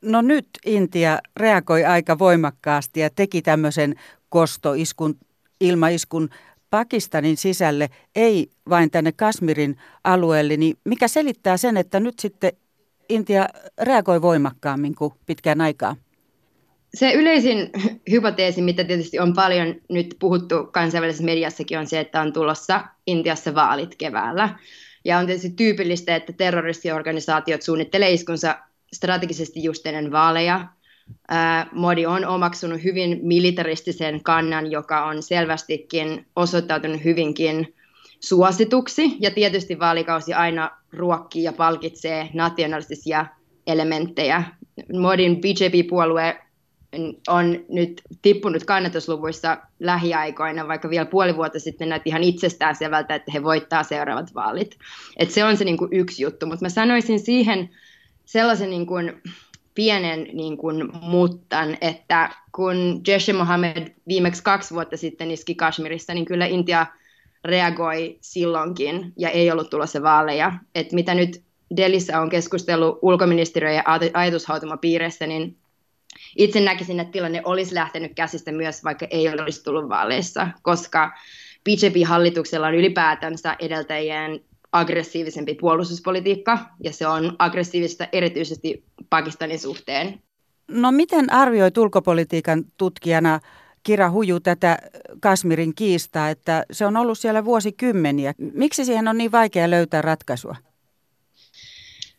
No 0.03 0.23
nyt 0.23 0.49
Intia 0.67 1.19
reagoi 1.37 1.85
aika 1.85 2.19
voimakkaasti 2.19 3.01
ja 3.01 3.11
teki 3.11 3.43
tämmöisen 3.43 3.95
kostoiskun, 4.29 5.17
ilmaiskun 5.61 6.29
Pakistanin 6.71 7.37
sisälle, 7.37 7.89
ei 8.17 8.51
vain 8.69 8.91
tänne 8.91 9.13
Kasmirin 9.13 9.77
alueelle, 10.05 10.57
niin 10.57 10.77
mikä 10.85 11.09
selittää 11.09 11.57
sen, 11.57 11.77
että 11.77 12.01
nyt 12.01 12.19
sitten 12.19 12.53
Intia 13.09 13.49
reagoi 13.81 14.23
voimakkaammin 14.23 14.95
kuin 14.95 15.13
pitkään 15.27 15.61
aikaa? 15.61 15.97
Se 16.95 17.13
yleisin 17.13 17.71
hypoteesi, 18.11 18.63
mitä 18.63 18.85
tietysti 18.85 19.19
on 19.19 19.35
paljon 19.35 19.75
nyt 19.91 20.17
puhuttu 20.19 20.55
kansainvälisessä 20.73 21.25
mediassakin, 21.25 21.79
on 21.79 21.87
se, 21.87 22.01
että 22.01 22.21
on 22.21 22.33
tulossa 22.33 22.85
Intiassa 23.07 23.55
vaalit 23.55 23.97
keväällä. 23.97 24.59
Ja 25.05 25.19
on 25.19 25.27
tietysti 25.27 25.51
tyypillistä, 25.51 26.17
että 26.17 26.33
terroristiorganisaatiot 26.33 27.63
suunnittelee 27.63 28.11
iskunsa 28.11 28.59
strategisesti 28.93 29.63
just 29.63 29.87
ennen 29.87 30.13
vaaleja, 30.13 30.67
Modi 31.73 32.07
on 32.07 32.25
omaksunut 32.25 32.85
hyvin 32.85 33.21
militaristisen 33.23 34.23
kannan, 34.23 34.71
joka 34.71 35.05
on 35.05 35.23
selvästikin 35.23 36.27
osoittautunut 36.37 37.05
hyvinkin 37.05 37.75
suosituksi. 38.21 39.17
Ja 39.21 39.31
tietysti 39.31 39.79
vaalikausi 39.79 40.35
aina 40.35 40.71
ruokkii 40.93 41.43
ja 41.43 41.53
palkitsee 41.53 42.29
nationalistisia 42.35 43.27
elementtejä. 43.67 44.43
Modin 45.01 45.41
BJP-puolue 45.41 46.37
on 47.29 47.65
nyt 47.69 48.03
tippunut 48.23 48.65
kannatusluvuissa 48.65 49.59
lähiaikoina, 49.81 50.69
vaikka 50.69 50.91
vielä 50.91 51.07
puoli 51.07 51.37
vuotta 51.37 51.59
sitten 51.61 51.89
näytti 51.89 52.11
ihan 52.11 52.23
itsestään 52.23 52.75
selvältä, 52.75 53.15
että 53.15 53.33
he 53.33 53.43
voittaa 53.43 53.83
seuraavat 53.83 54.35
vaalit. 54.35 54.79
Et 55.17 55.31
se 55.31 55.45
on 55.45 55.57
se 55.57 55.65
niin 55.65 55.77
kuin 55.77 55.93
yksi 55.93 56.23
juttu, 56.23 56.47
mutta 56.47 56.65
mä 56.65 56.69
sanoisin 56.69 57.21
siihen 57.21 57.71
sellaisen 58.25 58.71
niin 58.71 58.87
kuin, 58.87 59.23
pienen 59.77 60.29
niin 60.33 60.57
kuin, 60.57 60.89
muttan, 61.01 61.77
että 61.81 62.31
kun 62.53 63.01
Jeshe 63.07 63.33
Mohammed 63.33 63.95
viimeksi 64.09 64.43
kaksi 64.43 64.75
vuotta 64.75 64.97
sitten 64.97 65.31
iski 65.31 65.55
Kashmirissa, 65.55 66.15
niin 66.15 66.25
kyllä 66.25 66.47
Intia 66.47 66.87
reagoi 67.45 68.19
silloinkin 68.21 69.13
ja 69.17 69.31
ei 69.31 69.51
ollut 69.51 69.71
tulossa 69.71 70.03
vaaleja. 70.03 70.53
Et 70.75 70.93
mitä 70.93 71.15
nyt 71.15 71.43
Delissä 71.77 72.21
on 72.21 72.29
keskustellut 72.29 72.99
ulkoministeriö 73.03 73.73
ja 73.73 73.83
ajatushautumapiireissä, 74.15 75.27
niin 75.27 75.57
itse 76.37 76.61
näkisin, 76.61 77.01
että 77.01 77.13
tilanne 77.13 77.43
olisi 77.45 77.75
lähtenyt 77.75 78.13
käsistä 78.15 78.53
myös, 78.53 78.85
vaikka 78.85 79.07
ei 79.11 79.29
olisi 79.29 79.65
tullut 79.65 79.89
vaaleissa, 79.89 80.49
koska 80.63 81.13
BJP-hallituksella 81.65 82.67
on 82.67 82.75
ylipäätänsä 82.75 83.57
edeltäjien 83.59 84.41
aggressiivisempi 84.73 85.55
puolustuspolitiikka, 85.55 86.59
ja 86.85 86.93
se 86.93 87.07
on 87.07 87.37
aggressiivista 87.39 88.09
erityisesti 88.13 88.85
Pakistanin 89.11 89.59
suhteen. 89.59 90.23
No 90.69 90.93
miten 90.93 91.33
arvioit 91.33 91.79
ulkopolitiikan 91.79 92.65
tutkijana 92.77 93.41
Kira 93.83 94.11
Huju 94.11 94.41
tätä 94.41 94.79
Kasmirin 95.21 95.75
kiistaa, 95.75 96.31
että 96.31 96.65
se 96.71 96.87
on 96.87 96.97
ollut 96.97 97.19
siellä 97.19 97.45
vuosikymmeniä. 97.45 98.35
Miksi 98.39 98.85
siihen 98.85 99.09
on 99.09 99.19
niin 99.19 99.33
vaikea 99.33 99.71
löytää 99.71 100.03
ratkaisua? 100.03 100.57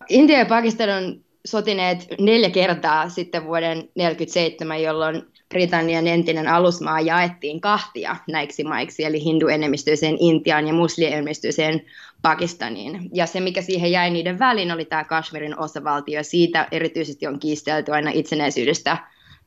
Intia 0.10 0.40
ja 0.40 0.46
Pakistan 0.46 0.90
on 0.90 1.22
sotineet 1.46 2.08
neljä 2.20 2.50
kertaa 2.50 3.10
sitten 3.10 3.46
vuoden 3.46 3.78
1947, 3.78 4.82
jolloin 4.82 5.24
Britannian 5.50 6.08
entinen 6.08 6.48
alusmaa 6.48 7.02
jaettiin 7.02 7.62
kahtia 7.62 8.16
näiksi 8.28 8.64
maiksi, 8.64 9.04
eli 9.04 9.24
hinduenemmistöiseen 9.24 10.18
Intiaan 10.20 10.68
ja 10.68 10.74
muslienemmistöiseen 10.74 11.82
Pakistaniin. 12.22 13.10
Ja 13.14 13.26
se, 13.26 13.40
mikä 13.40 13.62
siihen 13.62 13.92
jäi 13.92 14.10
niiden 14.10 14.40
väliin, 14.40 14.72
oli 14.72 14.86
tämä 14.86 15.04
Kashmirin 15.04 15.60
osavaltio. 15.60 16.24
Siitä 16.24 16.68
erityisesti 16.72 17.28
on 17.28 17.40
kiistelty 17.40 17.92
aina 17.92 18.12
itsenäisyydestä 18.14 18.98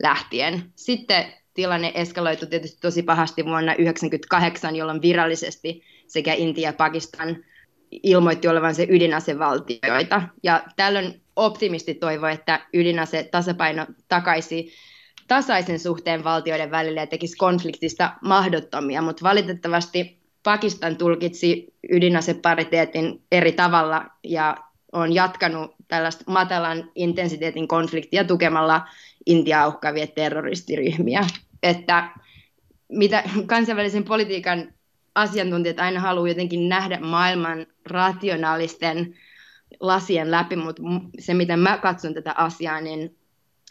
lähtien. 0.03 0.63
Sitten 0.75 1.25
tilanne 1.53 1.91
eskaloitu 1.95 2.45
tietysti 2.45 2.81
tosi 2.81 3.03
pahasti 3.03 3.45
vuonna 3.45 3.71
1998, 3.71 4.75
jolloin 4.75 5.01
virallisesti 5.01 5.83
sekä 6.07 6.33
Intia 6.33 6.69
ja 6.69 6.73
Pakistan 6.73 7.43
ilmoitti 7.91 8.47
olevansa 8.47 8.83
ydinasevaltioita. 8.83 10.21
Ja 10.43 10.63
tällöin 10.75 11.21
optimisti 11.35 11.93
toivoi, 11.93 12.31
että 12.31 12.67
ydinase 12.73 13.23
tasapaino 13.23 13.85
takaisi 14.07 14.73
tasaisen 15.27 15.79
suhteen 15.79 16.23
valtioiden 16.23 16.71
välillä 16.71 17.01
ja 17.01 17.07
tekisi 17.07 17.37
konfliktista 17.37 18.13
mahdottomia, 18.21 19.01
mutta 19.01 19.23
valitettavasti 19.23 20.20
Pakistan 20.43 20.97
tulkitsi 20.97 21.73
ydinasepariteetin 21.91 23.23
eri 23.31 23.51
tavalla 23.51 24.05
ja 24.23 24.57
on 24.91 25.15
jatkanut 25.15 25.75
tällaista 25.87 26.23
matalan 26.27 26.91
intensiteetin 26.95 27.67
konfliktia 27.67 28.23
tukemalla 28.23 28.87
Intiaa 29.25 29.67
uhkaavia 29.67 30.07
terroristiryhmiä. 30.07 31.21
Että 31.63 32.09
mitä 32.89 33.23
kansainvälisen 33.45 34.03
politiikan 34.03 34.73
asiantuntijat 35.15 35.79
aina 35.79 35.99
haluaa 35.99 36.27
jotenkin 36.27 36.69
nähdä 36.69 36.99
maailman 36.99 37.65
rationaalisten 37.85 39.13
lasien 39.79 40.31
läpi, 40.31 40.55
mutta 40.55 40.81
se, 41.19 41.33
miten 41.33 41.59
mä 41.59 41.77
katson 41.77 42.13
tätä 42.13 42.33
asiaa, 42.37 42.81
niin 42.81 43.17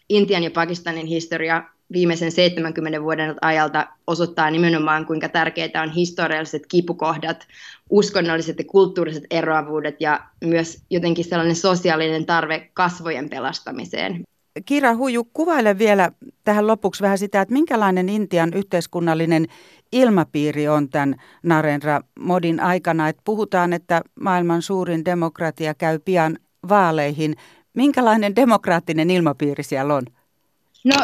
Intian 0.09 0.43
ja 0.43 0.51
Pakistanin 0.51 1.07
historia 1.07 1.65
viimeisen 1.93 2.33
70 2.33 3.03
vuoden 3.03 3.35
ajalta 3.41 3.87
osoittaa 4.07 4.51
nimenomaan, 4.51 5.07
kuinka 5.07 5.29
tärkeitä 5.29 5.83
on 5.83 5.91
historialliset 5.91 6.67
kipukohdat, 6.67 7.47
uskonnolliset 7.91 8.59
ja 8.59 8.65
kulttuuriset 8.65 9.25
eroavuudet 9.31 9.97
ja 10.01 10.21
myös 10.45 10.83
jotenkin 10.91 11.25
sellainen 11.25 11.57
sosiaalinen 11.57 12.27
tarve 12.27 12.71
kasvojen 12.75 13.31
pelastamiseen. 13.31 14.25
Kira 14.67 14.97
Huju, 14.97 15.25
kuvaile 15.33 15.79
vielä 15.79 16.13
tähän 16.45 16.67
lopuksi 16.67 17.03
vähän 17.03 17.19
sitä, 17.19 17.41
että 17.41 17.53
minkälainen 17.53 18.09
Intian 18.09 18.53
yhteiskunnallinen 18.55 19.47
ilmapiiri 19.93 20.69
on 20.69 20.89
tämän 20.89 21.15
Narendra 21.43 22.01
Modin 22.21 22.61
aikana. 22.61 23.09
Että 23.09 23.23
puhutaan, 23.25 23.73
että 23.73 24.03
maailman 24.21 24.63
suurin 24.63 25.05
demokratia 25.05 25.75
käy 25.75 25.99
pian 25.99 26.39
vaaleihin. 26.69 27.35
Minkälainen 27.75 28.37
demokraattinen 28.37 29.11
ilmapiiri 29.11 29.63
siellä 29.63 29.95
on? 29.95 30.03
No 30.85 30.97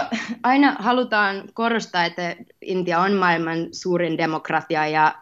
aina 0.42 0.76
halutaan 0.78 1.48
korostaa, 1.54 2.04
että 2.04 2.36
Intia 2.62 3.00
on 3.00 3.12
maailman 3.12 3.68
suurin 3.72 4.18
demokratia 4.18 4.86
ja 4.86 5.14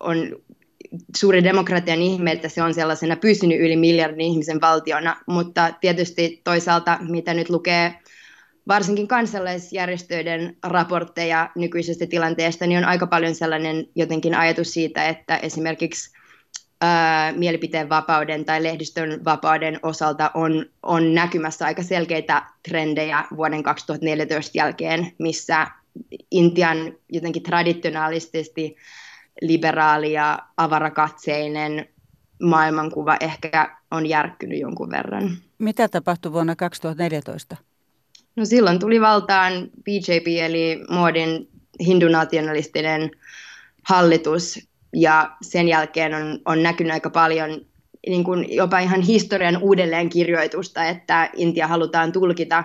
on 0.00 0.36
suuri 1.16 1.44
demokratian 1.44 2.02
ihme, 2.02 2.32
että 2.32 2.48
se 2.48 2.62
on 2.62 2.74
sellaisena 2.74 3.16
pysynyt 3.16 3.60
yli 3.60 3.76
miljardin 3.76 4.20
ihmisen 4.20 4.60
valtiona, 4.60 5.16
mutta 5.26 5.74
tietysti 5.80 6.40
toisaalta, 6.44 6.98
mitä 7.08 7.34
nyt 7.34 7.50
lukee 7.50 7.94
varsinkin 8.68 9.08
kansalaisjärjestöiden 9.08 10.56
raportteja 10.62 11.50
nykyisestä 11.56 12.06
tilanteesta, 12.06 12.66
niin 12.66 12.78
on 12.78 12.84
aika 12.84 13.06
paljon 13.06 13.34
sellainen 13.34 13.86
jotenkin 13.94 14.34
ajatus 14.34 14.72
siitä, 14.72 15.08
että 15.08 15.36
esimerkiksi 15.36 16.13
ää, 16.84 17.32
mielipiteen 17.32 17.88
vapauden 17.88 18.44
tai 18.44 18.62
lehdistön 18.62 19.24
vapauden 19.24 19.78
osalta 19.82 20.30
on, 20.34 20.66
on 20.82 21.14
näkymässä 21.14 21.64
aika 21.64 21.82
selkeitä 21.82 22.42
trendejä 22.68 23.24
vuoden 23.36 23.62
2014 23.62 24.58
jälkeen, 24.58 25.12
missä 25.18 25.66
Intian 26.30 26.92
jotenkin 27.08 27.42
traditionaalisesti 27.42 28.76
liberaali 29.40 30.12
ja 30.12 30.38
avarakatseinen 30.56 31.88
maailmankuva 32.42 33.16
ehkä 33.20 33.76
on 33.90 34.06
järkkynyt 34.06 34.60
jonkun 34.60 34.90
verran. 34.90 35.30
Mitä 35.58 35.88
tapahtui 35.88 36.32
vuonna 36.32 36.56
2014? 36.56 37.56
No 38.36 38.44
silloin 38.44 38.78
tuli 38.78 39.00
valtaan 39.00 39.52
BJP 39.84 40.26
eli 40.26 40.84
Moodin 40.90 41.48
hindunationalistinen 41.86 43.10
hallitus 43.88 44.68
ja 44.94 45.36
sen 45.42 45.68
jälkeen 45.68 46.14
on, 46.14 46.38
on 46.44 46.62
näkynyt 46.62 46.92
aika 46.92 47.10
paljon 47.10 47.60
niin 48.06 48.24
kuin 48.24 48.54
jopa 48.54 48.78
ihan 48.78 49.00
historian 49.00 49.58
uudelleenkirjoitusta, 49.62 50.84
että 50.84 51.30
Intia 51.36 51.66
halutaan 51.66 52.12
tulkita 52.12 52.64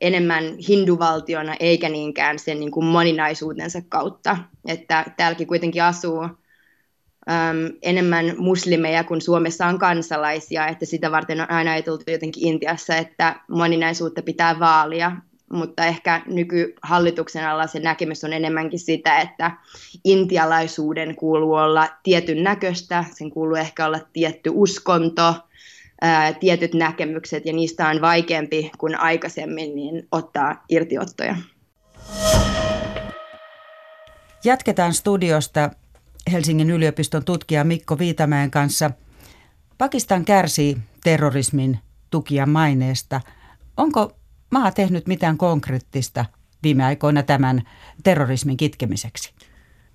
enemmän 0.00 0.44
hinduvaltiona 0.68 1.54
eikä 1.60 1.88
niinkään 1.88 2.38
sen 2.38 2.60
niin 2.60 2.70
kuin 2.70 2.86
moninaisuutensa 2.86 3.82
kautta. 3.88 4.36
Että 4.66 5.04
täälläkin 5.16 5.46
kuitenkin 5.46 5.82
asuu 5.82 6.22
äm, 6.22 7.72
enemmän 7.82 8.34
muslimeja 8.38 9.04
kuin 9.04 9.20
Suomessa 9.20 9.66
on 9.66 9.78
kansalaisia, 9.78 10.66
että 10.66 10.86
sitä 10.86 11.10
varten 11.10 11.40
on 11.40 11.50
aina 11.50 11.72
ajateltu 11.72 12.10
jotenkin 12.10 12.48
Intiassa, 12.48 12.96
että 12.96 13.40
moninaisuutta 13.48 14.22
pitää 14.22 14.58
vaalia, 14.58 15.12
mutta 15.52 15.84
ehkä 15.84 16.22
nykyhallituksen 16.26 17.48
alla 17.48 17.66
se 17.66 17.80
näkemys 17.80 18.24
on 18.24 18.32
enemmänkin 18.32 18.78
sitä, 18.78 19.20
että 19.20 19.50
intialaisuuden 20.04 21.16
kuuluu 21.16 21.54
olla 21.54 21.88
tietyn 22.02 22.42
näköistä, 22.42 23.04
sen 23.14 23.30
kuuluu 23.30 23.56
ehkä 23.56 23.86
olla 23.86 24.00
tietty 24.12 24.50
uskonto, 24.54 25.34
ää, 26.00 26.32
tietyt 26.32 26.74
näkemykset 26.74 27.46
ja 27.46 27.52
niistä 27.52 27.88
on 27.88 28.00
vaikeampi 28.00 28.70
kuin 28.78 29.00
aikaisemmin 29.00 29.74
niin 29.74 30.08
ottaa 30.12 30.64
irtiottoja. 30.68 31.36
Jatketaan 34.44 34.94
studiosta 34.94 35.70
Helsingin 36.32 36.70
yliopiston 36.70 37.24
tutkija 37.24 37.64
Mikko 37.64 37.98
Viitamäen 37.98 38.50
kanssa. 38.50 38.90
Pakistan 39.78 40.24
kärsii 40.24 40.76
terrorismin 41.04 41.78
tukia 42.10 42.46
maineesta. 42.46 43.20
Onko 43.76 44.12
maa 44.58 44.70
tehnyt 44.70 45.06
mitään 45.06 45.38
konkreettista 45.38 46.24
viime 46.62 46.84
aikoina 46.84 47.22
tämän 47.22 47.62
terrorismin 48.02 48.56
kitkemiseksi? 48.56 49.34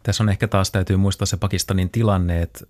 Tässä 0.04 0.24
on 0.24 0.30
ehkä 0.30 0.48
taas 0.48 0.72
täytyy 0.72 0.98
muistaa 0.98 1.26
se 1.26 1.38
Pakistanin 1.38 1.90
tilanne, 1.90 2.42
että 2.42 2.66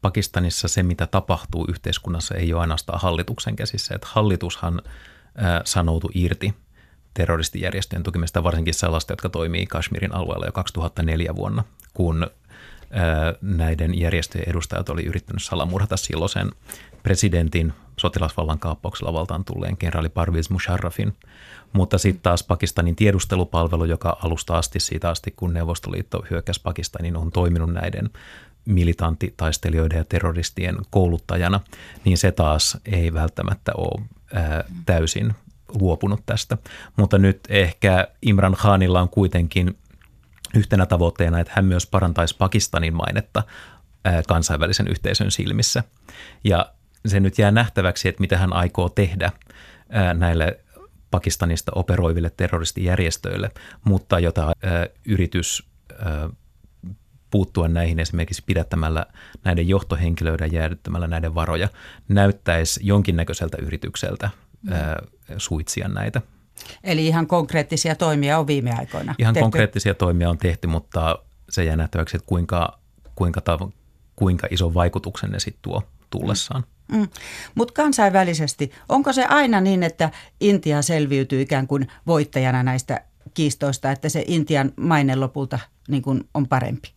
Pakistanissa 0.00 0.68
se, 0.68 0.82
mitä 0.82 1.06
tapahtuu 1.06 1.66
yhteiskunnassa, 1.68 2.34
ei 2.34 2.52
ole 2.52 2.60
ainoastaan 2.60 3.00
hallituksen 3.00 3.56
käsissä. 3.56 3.94
Että 3.94 4.06
hallitushan 4.10 4.82
sanoutui 5.64 6.10
irti 6.14 6.54
terroristijärjestöjen 7.14 8.02
tukimista, 8.02 8.44
varsinkin 8.44 8.74
sellaista, 8.74 9.12
jotka 9.12 9.28
toimii 9.28 9.66
Kashmirin 9.66 10.14
alueella 10.14 10.46
jo 10.46 10.52
2004 10.52 11.36
vuonna, 11.36 11.64
kun 11.94 12.30
näiden 13.40 14.00
järjestöjen 14.00 14.48
edustajat 14.48 14.88
oli 14.88 15.04
yrittänyt 15.04 15.42
salamurhata 15.42 15.96
silloisen 15.96 16.50
presidentin 17.02 17.72
sotilasvallan 18.00 18.58
kaappauksella 18.58 19.12
valtaan 19.12 19.44
tulleen 19.44 19.76
kenraali 19.76 20.08
Parviz 20.08 20.50
Musharrafin. 20.50 21.16
Mutta 21.72 21.98
sitten 21.98 22.22
taas 22.22 22.42
Pakistanin 22.42 22.96
tiedustelupalvelu, 22.96 23.84
joka 23.84 24.18
alusta 24.22 24.58
asti 24.58 24.80
siitä 24.80 25.10
asti, 25.10 25.30
kun 25.30 25.54
Neuvostoliitto 25.54 26.24
hyökkäsi 26.30 26.60
Pakistanin, 26.62 27.16
on 27.16 27.32
toiminut 27.32 27.72
näiden 27.72 28.10
militanttitaistelijoiden 28.64 29.98
ja 29.98 30.04
terroristien 30.04 30.76
kouluttajana, 30.90 31.60
niin 32.04 32.18
se 32.18 32.32
taas 32.32 32.78
ei 32.86 33.14
välttämättä 33.14 33.72
ole 33.76 34.02
ää, 34.34 34.64
täysin 34.86 35.34
luopunut 35.68 36.20
tästä. 36.26 36.58
Mutta 36.96 37.18
nyt 37.18 37.40
ehkä 37.48 38.08
Imran 38.22 38.56
Khanilla 38.56 39.00
on 39.00 39.08
kuitenkin 39.08 39.78
yhtenä 40.54 40.86
tavoitteena, 40.86 41.40
että 41.40 41.52
hän 41.56 41.64
myös 41.64 41.86
parantaisi 41.86 42.36
Pakistanin 42.36 42.94
mainetta 42.94 43.42
ää, 44.04 44.22
kansainvälisen 44.28 44.88
yhteisön 44.88 45.30
silmissä. 45.30 45.84
Ja 46.44 46.72
se 47.06 47.20
nyt 47.20 47.38
jää 47.38 47.50
nähtäväksi, 47.50 48.08
että 48.08 48.20
mitä 48.20 48.38
hän 48.38 48.52
aikoo 48.52 48.88
tehdä 48.88 49.32
näille 50.14 50.60
Pakistanista 51.10 51.72
operoiville 51.74 52.30
terroristijärjestöille, 52.36 53.50
mutta 53.84 54.18
jota 54.18 54.52
yritys 55.06 55.70
puuttua 57.30 57.68
näihin 57.68 58.00
esimerkiksi 58.00 58.42
pidättämällä 58.46 59.06
näiden 59.44 59.68
johtohenkilöiden 59.68 60.52
jäädyttämällä 60.52 61.06
näiden 61.06 61.34
varoja 61.34 61.68
näyttäisi 62.08 62.80
jonkinnäköiseltä 62.82 63.56
yritykseltä 63.62 64.30
mm. 64.62 64.72
ää, 64.72 65.02
suitsia 65.36 65.88
näitä. 65.88 66.22
Eli 66.84 67.06
ihan 67.06 67.26
konkreettisia 67.26 67.94
toimia 67.94 68.38
on 68.38 68.46
viime 68.46 68.72
aikoina 68.78 69.14
Ihan 69.18 69.34
tehty. 69.34 69.44
konkreettisia 69.44 69.94
toimia 69.94 70.30
on 70.30 70.38
tehty, 70.38 70.66
mutta 70.66 71.18
se 71.50 71.64
jää 71.64 71.76
nähtäväksi, 71.76 72.16
että 72.16 72.26
kuinka, 72.26 72.78
kuinka, 73.14 73.42
kuinka 74.16 74.46
iso 74.50 74.74
vaikutuksen 74.74 75.30
ne 75.30 75.40
sitten 75.40 75.62
tuo 75.62 75.82
tullessaan. 76.10 76.62
Mm. 76.62 76.79
Mm. 76.92 77.08
Mutta 77.54 77.74
kansainvälisesti, 77.74 78.72
onko 78.88 79.12
se 79.12 79.24
aina 79.24 79.60
niin, 79.60 79.82
että 79.82 80.10
Intia 80.40 80.82
selviytyy 80.82 81.40
ikään 81.42 81.66
kuin 81.66 81.88
voittajana 82.06 82.62
näistä 82.62 83.00
kiistoista, 83.34 83.90
että 83.90 84.08
se 84.08 84.24
Intian 84.26 84.72
maine 84.76 85.16
lopulta 85.16 85.58
niin 85.88 86.02
kuin 86.02 86.28
on 86.34 86.48
parempi? 86.48 86.88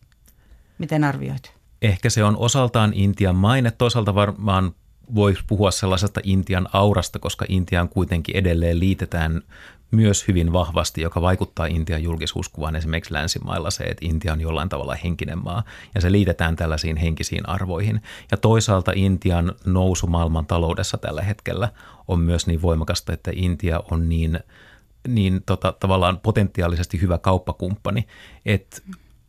Miten 0.78 1.04
arvioit? 1.04 1.52
Ehkä 1.82 2.10
se 2.10 2.24
on 2.24 2.36
osaltaan 2.36 2.92
Intian 2.94 3.36
maine, 3.36 3.70
toisaalta 3.70 4.14
varmaan 4.14 4.74
voisi 5.14 5.42
puhua 5.46 5.70
sellaisesta 5.70 6.20
Intian 6.22 6.68
aurasta, 6.72 7.18
koska 7.18 7.44
Intian 7.48 7.88
kuitenkin 7.88 8.36
edelleen 8.36 8.80
liitetään 8.80 9.42
myös 9.94 10.28
hyvin 10.28 10.52
vahvasti, 10.52 11.00
joka 11.00 11.20
vaikuttaa 11.20 11.66
Intian 11.66 12.02
julkisuuskuvaan 12.02 12.76
esimerkiksi 12.76 13.12
länsimailla 13.12 13.70
se, 13.70 13.84
että 13.84 14.06
Intia 14.06 14.32
on 14.32 14.40
jollain 14.40 14.68
tavalla 14.68 14.96
henkinen 15.04 15.44
maa 15.44 15.62
ja 15.94 16.00
se 16.00 16.12
liitetään 16.12 16.56
tällaisiin 16.56 16.96
henkisiin 16.96 17.48
arvoihin. 17.48 18.02
Ja 18.30 18.36
toisaalta 18.36 18.92
Intian 18.94 19.52
nousu 19.64 20.06
maailman 20.06 20.46
taloudessa 20.46 20.98
tällä 20.98 21.22
hetkellä 21.22 21.68
on 22.08 22.20
myös 22.20 22.46
niin 22.46 22.62
voimakasta, 22.62 23.12
että 23.12 23.30
Intia 23.34 23.80
on 23.90 24.08
niin, 24.08 24.40
niin 25.08 25.42
tota, 25.46 25.72
tavallaan 25.80 26.20
potentiaalisesti 26.20 27.00
hyvä 27.00 27.18
kauppakumppani, 27.18 28.06
että 28.46 28.82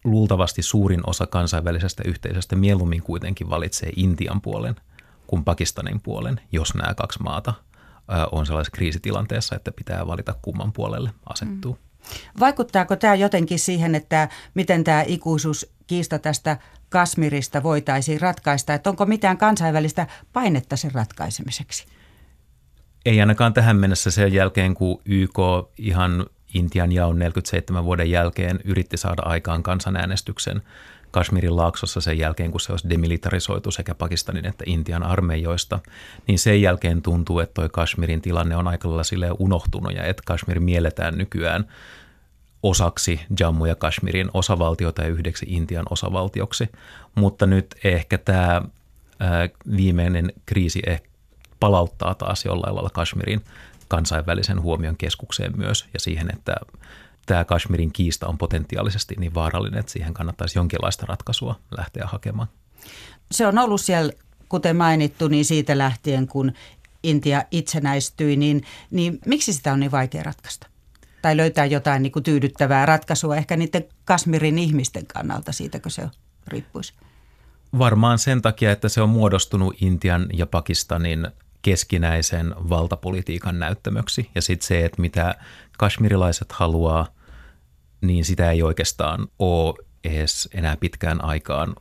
luultavasti 0.03 0.61
suurin 0.61 1.09
osa 1.09 1.27
kansainvälisestä 1.27 2.03
yhteisöstä 2.05 2.55
mieluummin 2.55 3.01
kuitenkin 3.01 3.49
valitsee 3.49 3.91
Intian 3.95 4.41
puolen 4.41 4.75
kuin 5.27 5.43
Pakistanin 5.43 6.01
puolen, 6.01 6.41
jos 6.51 6.75
nämä 6.75 6.93
kaksi 6.93 7.23
maata 7.23 7.53
on 8.31 8.45
sellaisessa 8.45 8.75
kriisitilanteessa, 8.75 9.55
että 9.55 9.71
pitää 9.71 10.07
valita 10.07 10.35
kumman 10.41 10.73
puolelle 10.73 11.11
asettuu. 11.33 11.73
Mm. 11.73 11.79
Vaikuttaako 12.39 12.95
tämä 12.95 13.15
jotenkin 13.15 13.59
siihen, 13.59 13.95
että 13.95 14.29
miten 14.53 14.83
tämä 14.83 15.03
ikuisuuskiista 15.07 16.19
tästä 16.19 16.57
Kasmirista 16.89 17.63
voitaisiin 17.63 18.21
ratkaista, 18.21 18.73
että 18.73 18.89
onko 18.89 19.05
mitään 19.05 19.37
kansainvälistä 19.37 20.07
painetta 20.33 20.75
sen 20.75 20.91
ratkaisemiseksi? 20.91 21.85
Ei 23.05 23.19
ainakaan 23.19 23.53
tähän 23.53 23.77
mennessä 23.77 24.11
sen 24.11 24.33
jälkeen, 24.33 24.73
kun 24.73 25.01
YK 25.05 25.39
ihan 25.77 26.25
Intian 26.53 26.91
jaon 26.91 27.19
47 27.19 27.83
vuoden 27.83 28.11
jälkeen 28.11 28.59
yritti 28.63 28.97
saada 28.97 29.21
aikaan 29.25 29.63
kansanäänestyksen 29.63 30.61
Kashmirin 31.15 31.55
laaksossa 31.55 32.01
sen 32.01 32.17
jälkeen, 32.17 32.51
kun 32.51 32.59
se 32.59 32.73
olisi 32.73 32.89
demilitarisoitu 32.89 33.71
sekä 33.71 33.95
Pakistanin 33.95 34.45
että 34.45 34.63
Intian 34.67 35.03
armeijoista, 35.03 35.79
niin 36.27 36.39
sen 36.39 36.61
jälkeen 36.61 37.01
tuntuu, 37.01 37.39
että 37.39 37.53
toi 37.53 37.69
Kashmirin 37.69 38.21
tilanne 38.21 38.55
on 38.55 38.67
aika 38.67 38.89
lailla 38.89 39.35
unohtunut 39.39 39.93
ja 39.93 40.03
että 40.03 40.23
Kashmir 40.25 40.59
mielletään 40.59 41.17
nykyään 41.17 41.65
osaksi 42.63 43.21
Jammu 43.39 43.65
ja 43.65 43.75
Kashmirin 43.75 44.29
osavaltiota 44.33 45.01
ja 45.01 45.07
yhdeksi 45.07 45.45
Intian 45.49 45.85
osavaltioksi. 45.89 46.69
Mutta 47.15 47.45
nyt 47.45 47.75
ehkä 47.83 48.17
tämä 48.17 48.61
viimeinen 49.77 50.33
kriisi 50.45 50.81
ehkä 50.87 51.09
palauttaa 51.59 52.13
taas 52.13 52.45
jollain 52.45 52.75
lailla 52.75 52.89
Kashmirin 52.89 53.41
kansainvälisen 53.87 54.61
huomion 54.61 54.97
keskukseen 54.97 55.57
myös 55.57 55.85
ja 55.93 55.99
siihen, 55.99 56.29
että 56.33 56.55
tämä 57.25 57.45
Kashmirin 57.45 57.91
kiista 57.91 58.27
on 58.27 58.37
potentiaalisesti 58.37 59.15
niin 59.17 59.33
vaarallinen, 59.33 59.79
että 59.79 59.91
siihen 59.91 60.13
kannattaisi 60.13 60.59
jonkinlaista 60.59 61.05
ratkaisua 61.05 61.59
lähteä 61.77 62.07
hakemaan. 62.07 62.47
Se 63.31 63.47
on 63.47 63.57
ollut 63.57 63.81
siellä, 63.81 64.13
kuten 64.49 64.75
mainittu, 64.75 65.27
niin 65.27 65.45
siitä 65.45 65.77
lähtien, 65.77 66.27
kun 66.27 66.53
Intia 67.03 67.43
itsenäistyi, 67.51 68.35
niin, 68.35 68.63
niin 68.91 69.19
miksi 69.25 69.53
sitä 69.53 69.73
on 69.73 69.79
niin 69.79 69.91
vaikea 69.91 70.23
ratkaista? 70.23 70.67
Tai 71.21 71.37
löytää 71.37 71.65
jotain 71.65 72.03
niin 72.03 72.11
kuin 72.11 72.23
tyydyttävää 72.23 72.85
ratkaisua 72.85 73.35
ehkä 73.35 73.57
niiden 73.57 73.85
Kasmirin 74.05 74.59
ihmisten 74.59 75.05
kannalta, 75.05 75.51
siitäkö 75.51 75.89
se 75.89 76.09
riippuisi? 76.47 76.93
Varmaan 77.77 78.19
sen 78.19 78.41
takia, 78.41 78.71
että 78.71 78.89
se 78.89 79.01
on 79.01 79.09
muodostunut 79.09 79.81
Intian 79.81 80.27
ja 80.33 80.45
Pakistanin 80.45 81.27
keskinäisen 81.61 82.55
valtapolitiikan 82.69 83.59
näyttämöksi. 83.59 84.29
Ja 84.35 84.41
sitten 84.41 84.67
se, 84.67 84.85
että 84.85 85.01
mitä 85.01 85.35
kashmirilaiset 85.77 86.51
haluaa, 86.51 87.07
niin 88.07 88.25
sitä 88.25 88.51
ei 88.51 88.63
oikeastaan 88.63 89.27
ole 89.39 89.75
edes 90.03 90.49
enää 90.53 90.77
pitkään 90.77 91.23
aikaan 91.23 91.75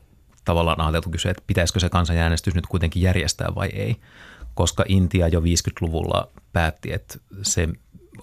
tavallaan 0.44 0.80
ajateltu 0.80 1.10
kysyä, 1.10 1.30
että 1.30 1.42
pitäisikö 1.46 1.80
se 1.80 1.88
kansanäänestys 1.88 2.54
nyt 2.54 2.66
kuitenkin 2.66 3.02
järjestää 3.02 3.48
vai 3.54 3.68
ei. 3.68 3.96
Koska 4.54 4.84
Intia 4.88 5.28
jo 5.28 5.40
50-luvulla 5.40 6.28
päätti, 6.52 6.92
että 6.92 7.18
se 7.42 7.68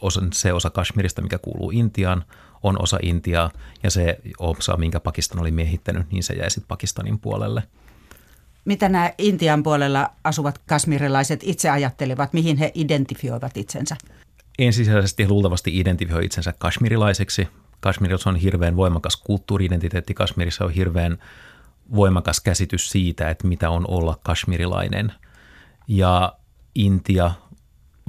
osa, 0.01 0.21
se 0.33 0.53
osa 0.53 0.69
Kashmirista, 0.69 1.21
mikä 1.21 1.37
kuuluu 1.37 1.71
Intiaan, 1.71 2.23
on 2.63 2.81
osa 2.81 2.97
Intiaa 3.01 3.51
ja 3.83 3.91
se 3.91 4.17
osa, 4.39 4.77
minkä 4.77 4.99
Pakistan 4.99 5.39
oli 5.41 5.51
miehittänyt, 5.51 6.11
niin 6.11 6.23
se 6.23 6.33
jäi 6.33 6.49
sitten 6.49 6.67
Pakistanin 6.67 7.19
puolelle. 7.19 7.63
Mitä 8.65 8.89
nämä 8.89 9.11
Intian 9.17 9.63
puolella 9.63 10.09
asuvat 10.23 10.61
kasmirilaiset 10.67 11.39
itse 11.43 11.69
ajattelevat, 11.69 12.33
mihin 12.33 12.57
he 12.57 12.71
identifioivat 12.75 13.57
itsensä? 13.57 13.95
Ensisijaisesti 14.59 15.27
luultavasti 15.27 15.79
identifioi 15.79 16.25
itsensä 16.25 16.53
kashmirilaiseksi. 16.57 17.47
Kashmirissa 17.81 18.29
on 18.29 18.35
hirveän 18.35 18.75
voimakas 18.75 19.17
kulttuuriidentiteetti. 19.17 20.13
Kashmirissa 20.13 20.65
on 20.65 20.71
hirveän 20.71 21.17
voimakas 21.95 22.39
käsitys 22.39 22.89
siitä, 22.89 23.29
että 23.29 23.47
mitä 23.47 23.69
on 23.69 23.85
olla 23.87 24.19
kashmirilainen. 24.23 25.13
Ja 25.87 26.33
Intia, 26.75 27.31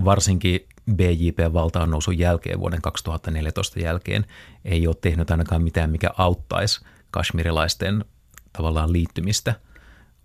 varsinkin 0.05 0.61
BJP-valtaan 0.93 1.91
nousun 1.91 2.19
jälkeen, 2.19 2.61
vuoden 2.61 2.83
2014 2.83 3.81
jälkeen, 3.81 4.27
ei 4.65 4.87
ole 4.87 4.97
tehnyt 5.01 5.31
ainakaan 5.31 5.63
mitään, 5.63 5.91
mikä 5.91 6.11
auttaisi 6.19 6.81
kashmirilaisten 7.11 8.05
tavallaan 8.53 8.93
liittymistä 8.93 9.55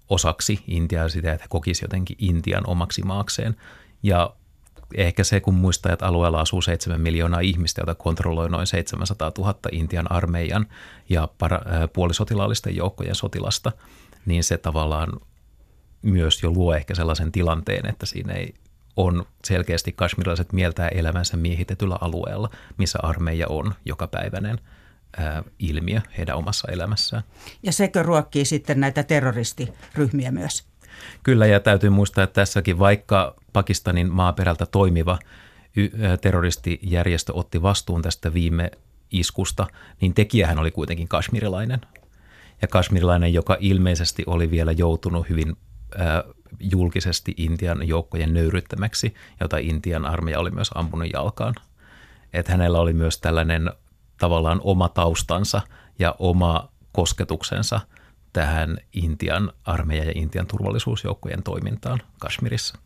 osaksi 0.10 0.64
Intiaa 0.68 1.10
sitä, 1.10 1.34
että 1.34 1.44
he 1.44 1.48
kokisivat 1.50 1.92
jotenkin 1.92 2.18
Intian 2.20 2.68
omaksi 2.68 3.02
maakseen. 3.02 3.56
Ja 4.04 4.36
ehkä 4.96 5.24
se, 5.24 5.40
kun 5.40 5.54
muistaa, 5.54 5.94
että 5.94 6.06
alueella 6.06 6.42
asuu 6.42 6.62
7 6.62 7.02
miljoonaa 7.02 7.40
ihmistä, 7.40 7.82
jota 7.82 7.96
kontrolloi 7.96 8.50
noin 8.50 8.68
700 8.68 9.32
000 9.38 9.56
Intian 9.72 10.12
armeijan 10.12 10.66
ja 11.10 11.28
para, 11.38 11.62
puolisotilaallisten 11.94 12.76
joukkojen 12.76 13.16
sotilasta, 13.16 13.72
niin 14.26 14.44
se 14.44 14.58
tavallaan 14.58 15.10
myös 16.02 16.44
jo 16.44 16.52
luo 16.52 16.74
ehkä 16.74 16.96
sellaisen 16.96 17.32
tilanteen, 17.32 17.90
että 17.90 18.06
siinä 18.06 18.34
ei 18.34 18.54
on 18.98 19.26
selkeästi 19.46 19.92
kashmirilaiset 19.92 20.54
mieltää 20.54 20.88
elämänsä 20.88 21.38
miehitetyllä 21.38 21.98
alueella, 22.02 22.50
missä 22.78 23.00
armeija 23.04 23.48
on 23.50 23.74
jokapäiväinen 23.86 24.60
ää, 25.18 25.44
ilmiö 25.60 26.02
heidän 26.18 26.38
omassa 26.38 26.72
elämässään. 26.72 27.24
Ja 27.64 27.72
sekö 27.72 28.04
ruokkii 28.04 28.46
sitten 28.46 28.80
näitä 28.80 29.04
terroristiryhmiä 29.04 30.32
myös? 30.32 30.68
Kyllä, 31.24 31.46
ja 31.46 31.60
täytyy 31.60 31.90
muistaa, 31.90 32.24
että 32.24 32.34
tässäkin 32.34 32.80
vaikka 32.80 33.36
Pakistanin 33.58 34.12
maaperältä 34.12 34.66
toimiva 34.66 35.20
terroristijärjestö 36.22 37.34
otti 37.34 37.62
vastuun 37.62 38.02
tästä 38.02 38.34
viime 38.34 38.72
iskusta, 39.12 39.68
niin 40.02 40.14
tekijähän 40.14 40.60
oli 40.60 40.72
kuitenkin 40.72 41.08
kashmirilainen. 41.08 41.82
Ja 42.62 42.68
kashmirilainen, 42.68 43.34
joka 43.34 43.58
ilmeisesti 43.60 44.24
oli 44.28 44.52
vielä 44.52 44.72
joutunut 44.72 45.30
hyvin 45.30 45.58
julkisesti 46.60 47.34
Intian 47.38 47.88
joukkojen 47.88 48.34
nöyryttämäksi, 48.34 49.14
jota 49.40 49.58
Intian 49.58 50.06
armeija 50.06 50.40
oli 50.40 50.52
myös 50.52 50.70
ampunut 50.76 51.08
jalkaan. 51.14 51.56
Että 52.34 52.52
hänellä 52.52 52.80
oli 52.80 52.94
myös 52.94 53.18
tällainen 53.18 53.72
tavallaan 54.20 54.62
oma 54.64 54.90
taustansa 54.90 55.62
ja 56.00 56.16
oma 56.20 56.70
kosketuksensa 56.92 57.80
tähän 58.38 58.78
Intian 58.94 59.52
armeijan 59.66 60.08
ja 60.08 60.14
Intian 60.16 60.48
turvallisuusjoukkojen 60.48 61.44
toimintaan 61.44 62.02
Kashmirissa. 62.20 62.78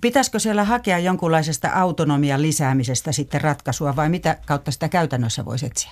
Pitäisikö 0.00 0.38
siellä 0.38 0.64
hakea 0.64 0.98
jonkunlaisesta 0.98 1.68
autonomian 1.74 2.42
lisäämisestä 2.42 3.12
sitten 3.12 3.40
ratkaisua 3.40 3.96
vai 3.96 4.08
mitä 4.08 4.38
kautta 4.46 4.70
sitä 4.70 4.88
käytännössä 4.88 5.44
voisi 5.44 5.66
etsiä? 5.66 5.90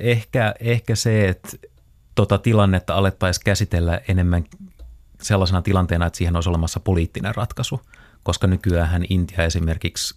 Ehkä, 0.00 0.54
ehkä 0.60 0.94
se, 0.94 1.28
että 1.28 1.48
tota 2.14 2.38
tilannetta 2.38 2.94
alettaisiin 2.94 3.44
käsitellä 3.44 4.00
enemmän 4.08 4.44
sellaisena 5.22 5.62
tilanteena, 5.62 6.06
että 6.06 6.16
siihen 6.16 6.36
olisi 6.36 6.48
olemassa 6.48 6.80
poliittinen 6.80 7.34
ratkaisu, 7.34 7.80
koska 8.22 8.46
nykyään 8.46 9.04
Intia 9.08 9.44
esimerkiksi 9.44 10.14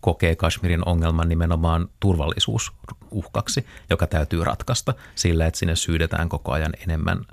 kokee 0.00 0.36
Kashmirin 0.36 0.88
ongelman 0.88 1.28
nimenomaan 1.28 1.88
turvallisuusuhkaksi, 2.00 3.66
joka 3.90 4.06
täytyy 4.06 4.44
ratkaista 4.44 4.94
sillä, 5.14 5.46
että 5.46 5.58
sinne 5.58 5.76
syydetään 5.76 6.28
koko 6.28 6.52
ajan 6.52 6.72
enemmän 6.82 7.24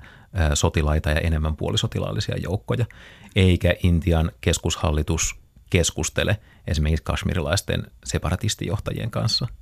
sotilaita 0.53 1.09
ja 1.09 1.19
enemmän 1.19 1.55
puolisotilaallisia 1.55 2.37
joukkoja, 2.37 2.85
eikä 3.35 3.73
Intian 3.83 4.31
keskushallitus 4.41 5.35
keskustele 5.69 6.37
esimerkiksi 6.67 7.03
kashmirilaisten 7.03 7.91
separatistijohtajien 8.03 9.11
kanssa– 9.11 9.47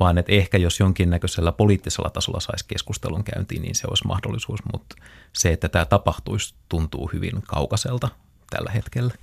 vaan 0.00 0.18
että 0.18 0.32
ehkä 0.32 0.58
jos 0.58 0.80
jonkinnäköisellä 0.80 1.52
poliittisella 1.52 2.10
tasolla 2.10 2.40
saisi 2.40 2.64
keskustelun 2.68 3.24
käyntiin, 3.24 3.62
niin 3.62 3.74
se 3.74 3.86
olisi 3.88 4.06
mahdollisuus, 4.06 4.60
mutta 4.72 4.96
se, 5.32 5.52
että 5.52 5.68
tämä 5.68 5.84
tapahtuisi, 5.84 6.54
tuntuu 6.68 7.10
hyvin 7.12 7.42
kaukaiselta 7.42 8.08
tällä 8.50 8.70
hetkellä. 8.70 9.14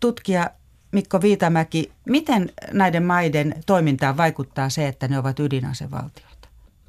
Tutkija 0.00 0.50
Mikko 0.92 1.22
Viitamäki, 1.22 1.92
miten 2.04 2.52
näiden 2.72 3.02
maiden 3.02 3.54
toimintaan 3.66 4.16
vaikuttaa 4.16 4.68
se, 4.68 4.88
että 4.88 5.08
ne 5.08 5.18
ovat 5.18 5.40
ydinasevaltioita? 5.40 6.37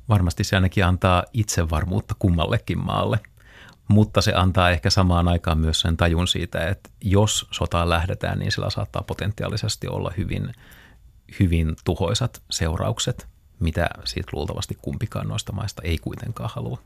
Varmasti 0.10 0.43
se 0.43 0.56
ainakin 0.56 0.86
antaa 0.86 1.24
itsevarmuutta 1.34 2.15
kummallekin 2.19 2.86
maalle, 2.86 3.19
mutta 3.88 4.22
se 4.22 4.34
antaa 4.34 4.69
ehkä 4.69 4.89
samaan 4.89 5.28
aikaan 5.28 5.58
myös 5.58 5.82
sen 5.82 5.98
tajun 5.98 6.28
siitä, 6.28 6.67
että 6.67 6.89
jos 7.02 7.48
sotaan 7.52 7.89
lähdetään, 7.89 8.39
niin 8.39 8.52
sillä 8.52 8.69
saattaa 8.69 9.04
potentiaalisesti 9.08 9.88
olla 9.88 10.12
hyvin– 10.17 10.52
hyvin 11.39 11.76
tuhoisat 11.86 12.41
seuraukset, 12.50 13.28
mitä 13.60 13.89
siitä 14.06 14.30
luultavasti 14.34 14.78
kumpikaan 14.82 15.28
noista 15.28 15.54
maista 15.54 15.82
ei 15.86 15.98
kuitenkaan 15.98 16.50
halua. 16.54 16.80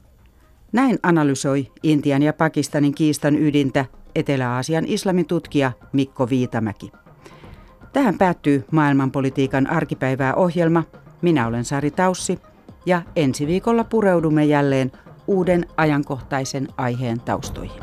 Näin 0.71 0.99
analysoi 1.03 1.71
Intian 1.83 2.23
ja 2.23 2.33
Pakistanin 2.33 2.95
kiistan 2.95 3.36
ydintä 3.36 3.86
Etelä-Aasian 4.15 4.86
islamitutkija 4.88 5.71
Mikko 5.93 6.29
Viitamäki. 6.29 6.91
Tähän 7.93 8.17
päättyy 8.17 8.65
maailmanpolitiikan 8.71 9.67
arkipäivää 9.67 10.36
ohjelma. 10.36 10.83
Minä 11.21 11.47
olen 11.47 11.65
Sari 11.65 11.91
Taussi 11.91 12.39
ja 12.86 13.02
ensi 13.15 13.48
viikolla 13.48 13.84
pureudumme 13.84 14.46
jälleen 14.46 14.91
uuden 15.28 15.65
ajankohtaisen 15.78 16.67
aiheen 16.78 17.19
taustoihin. 17.19 17.82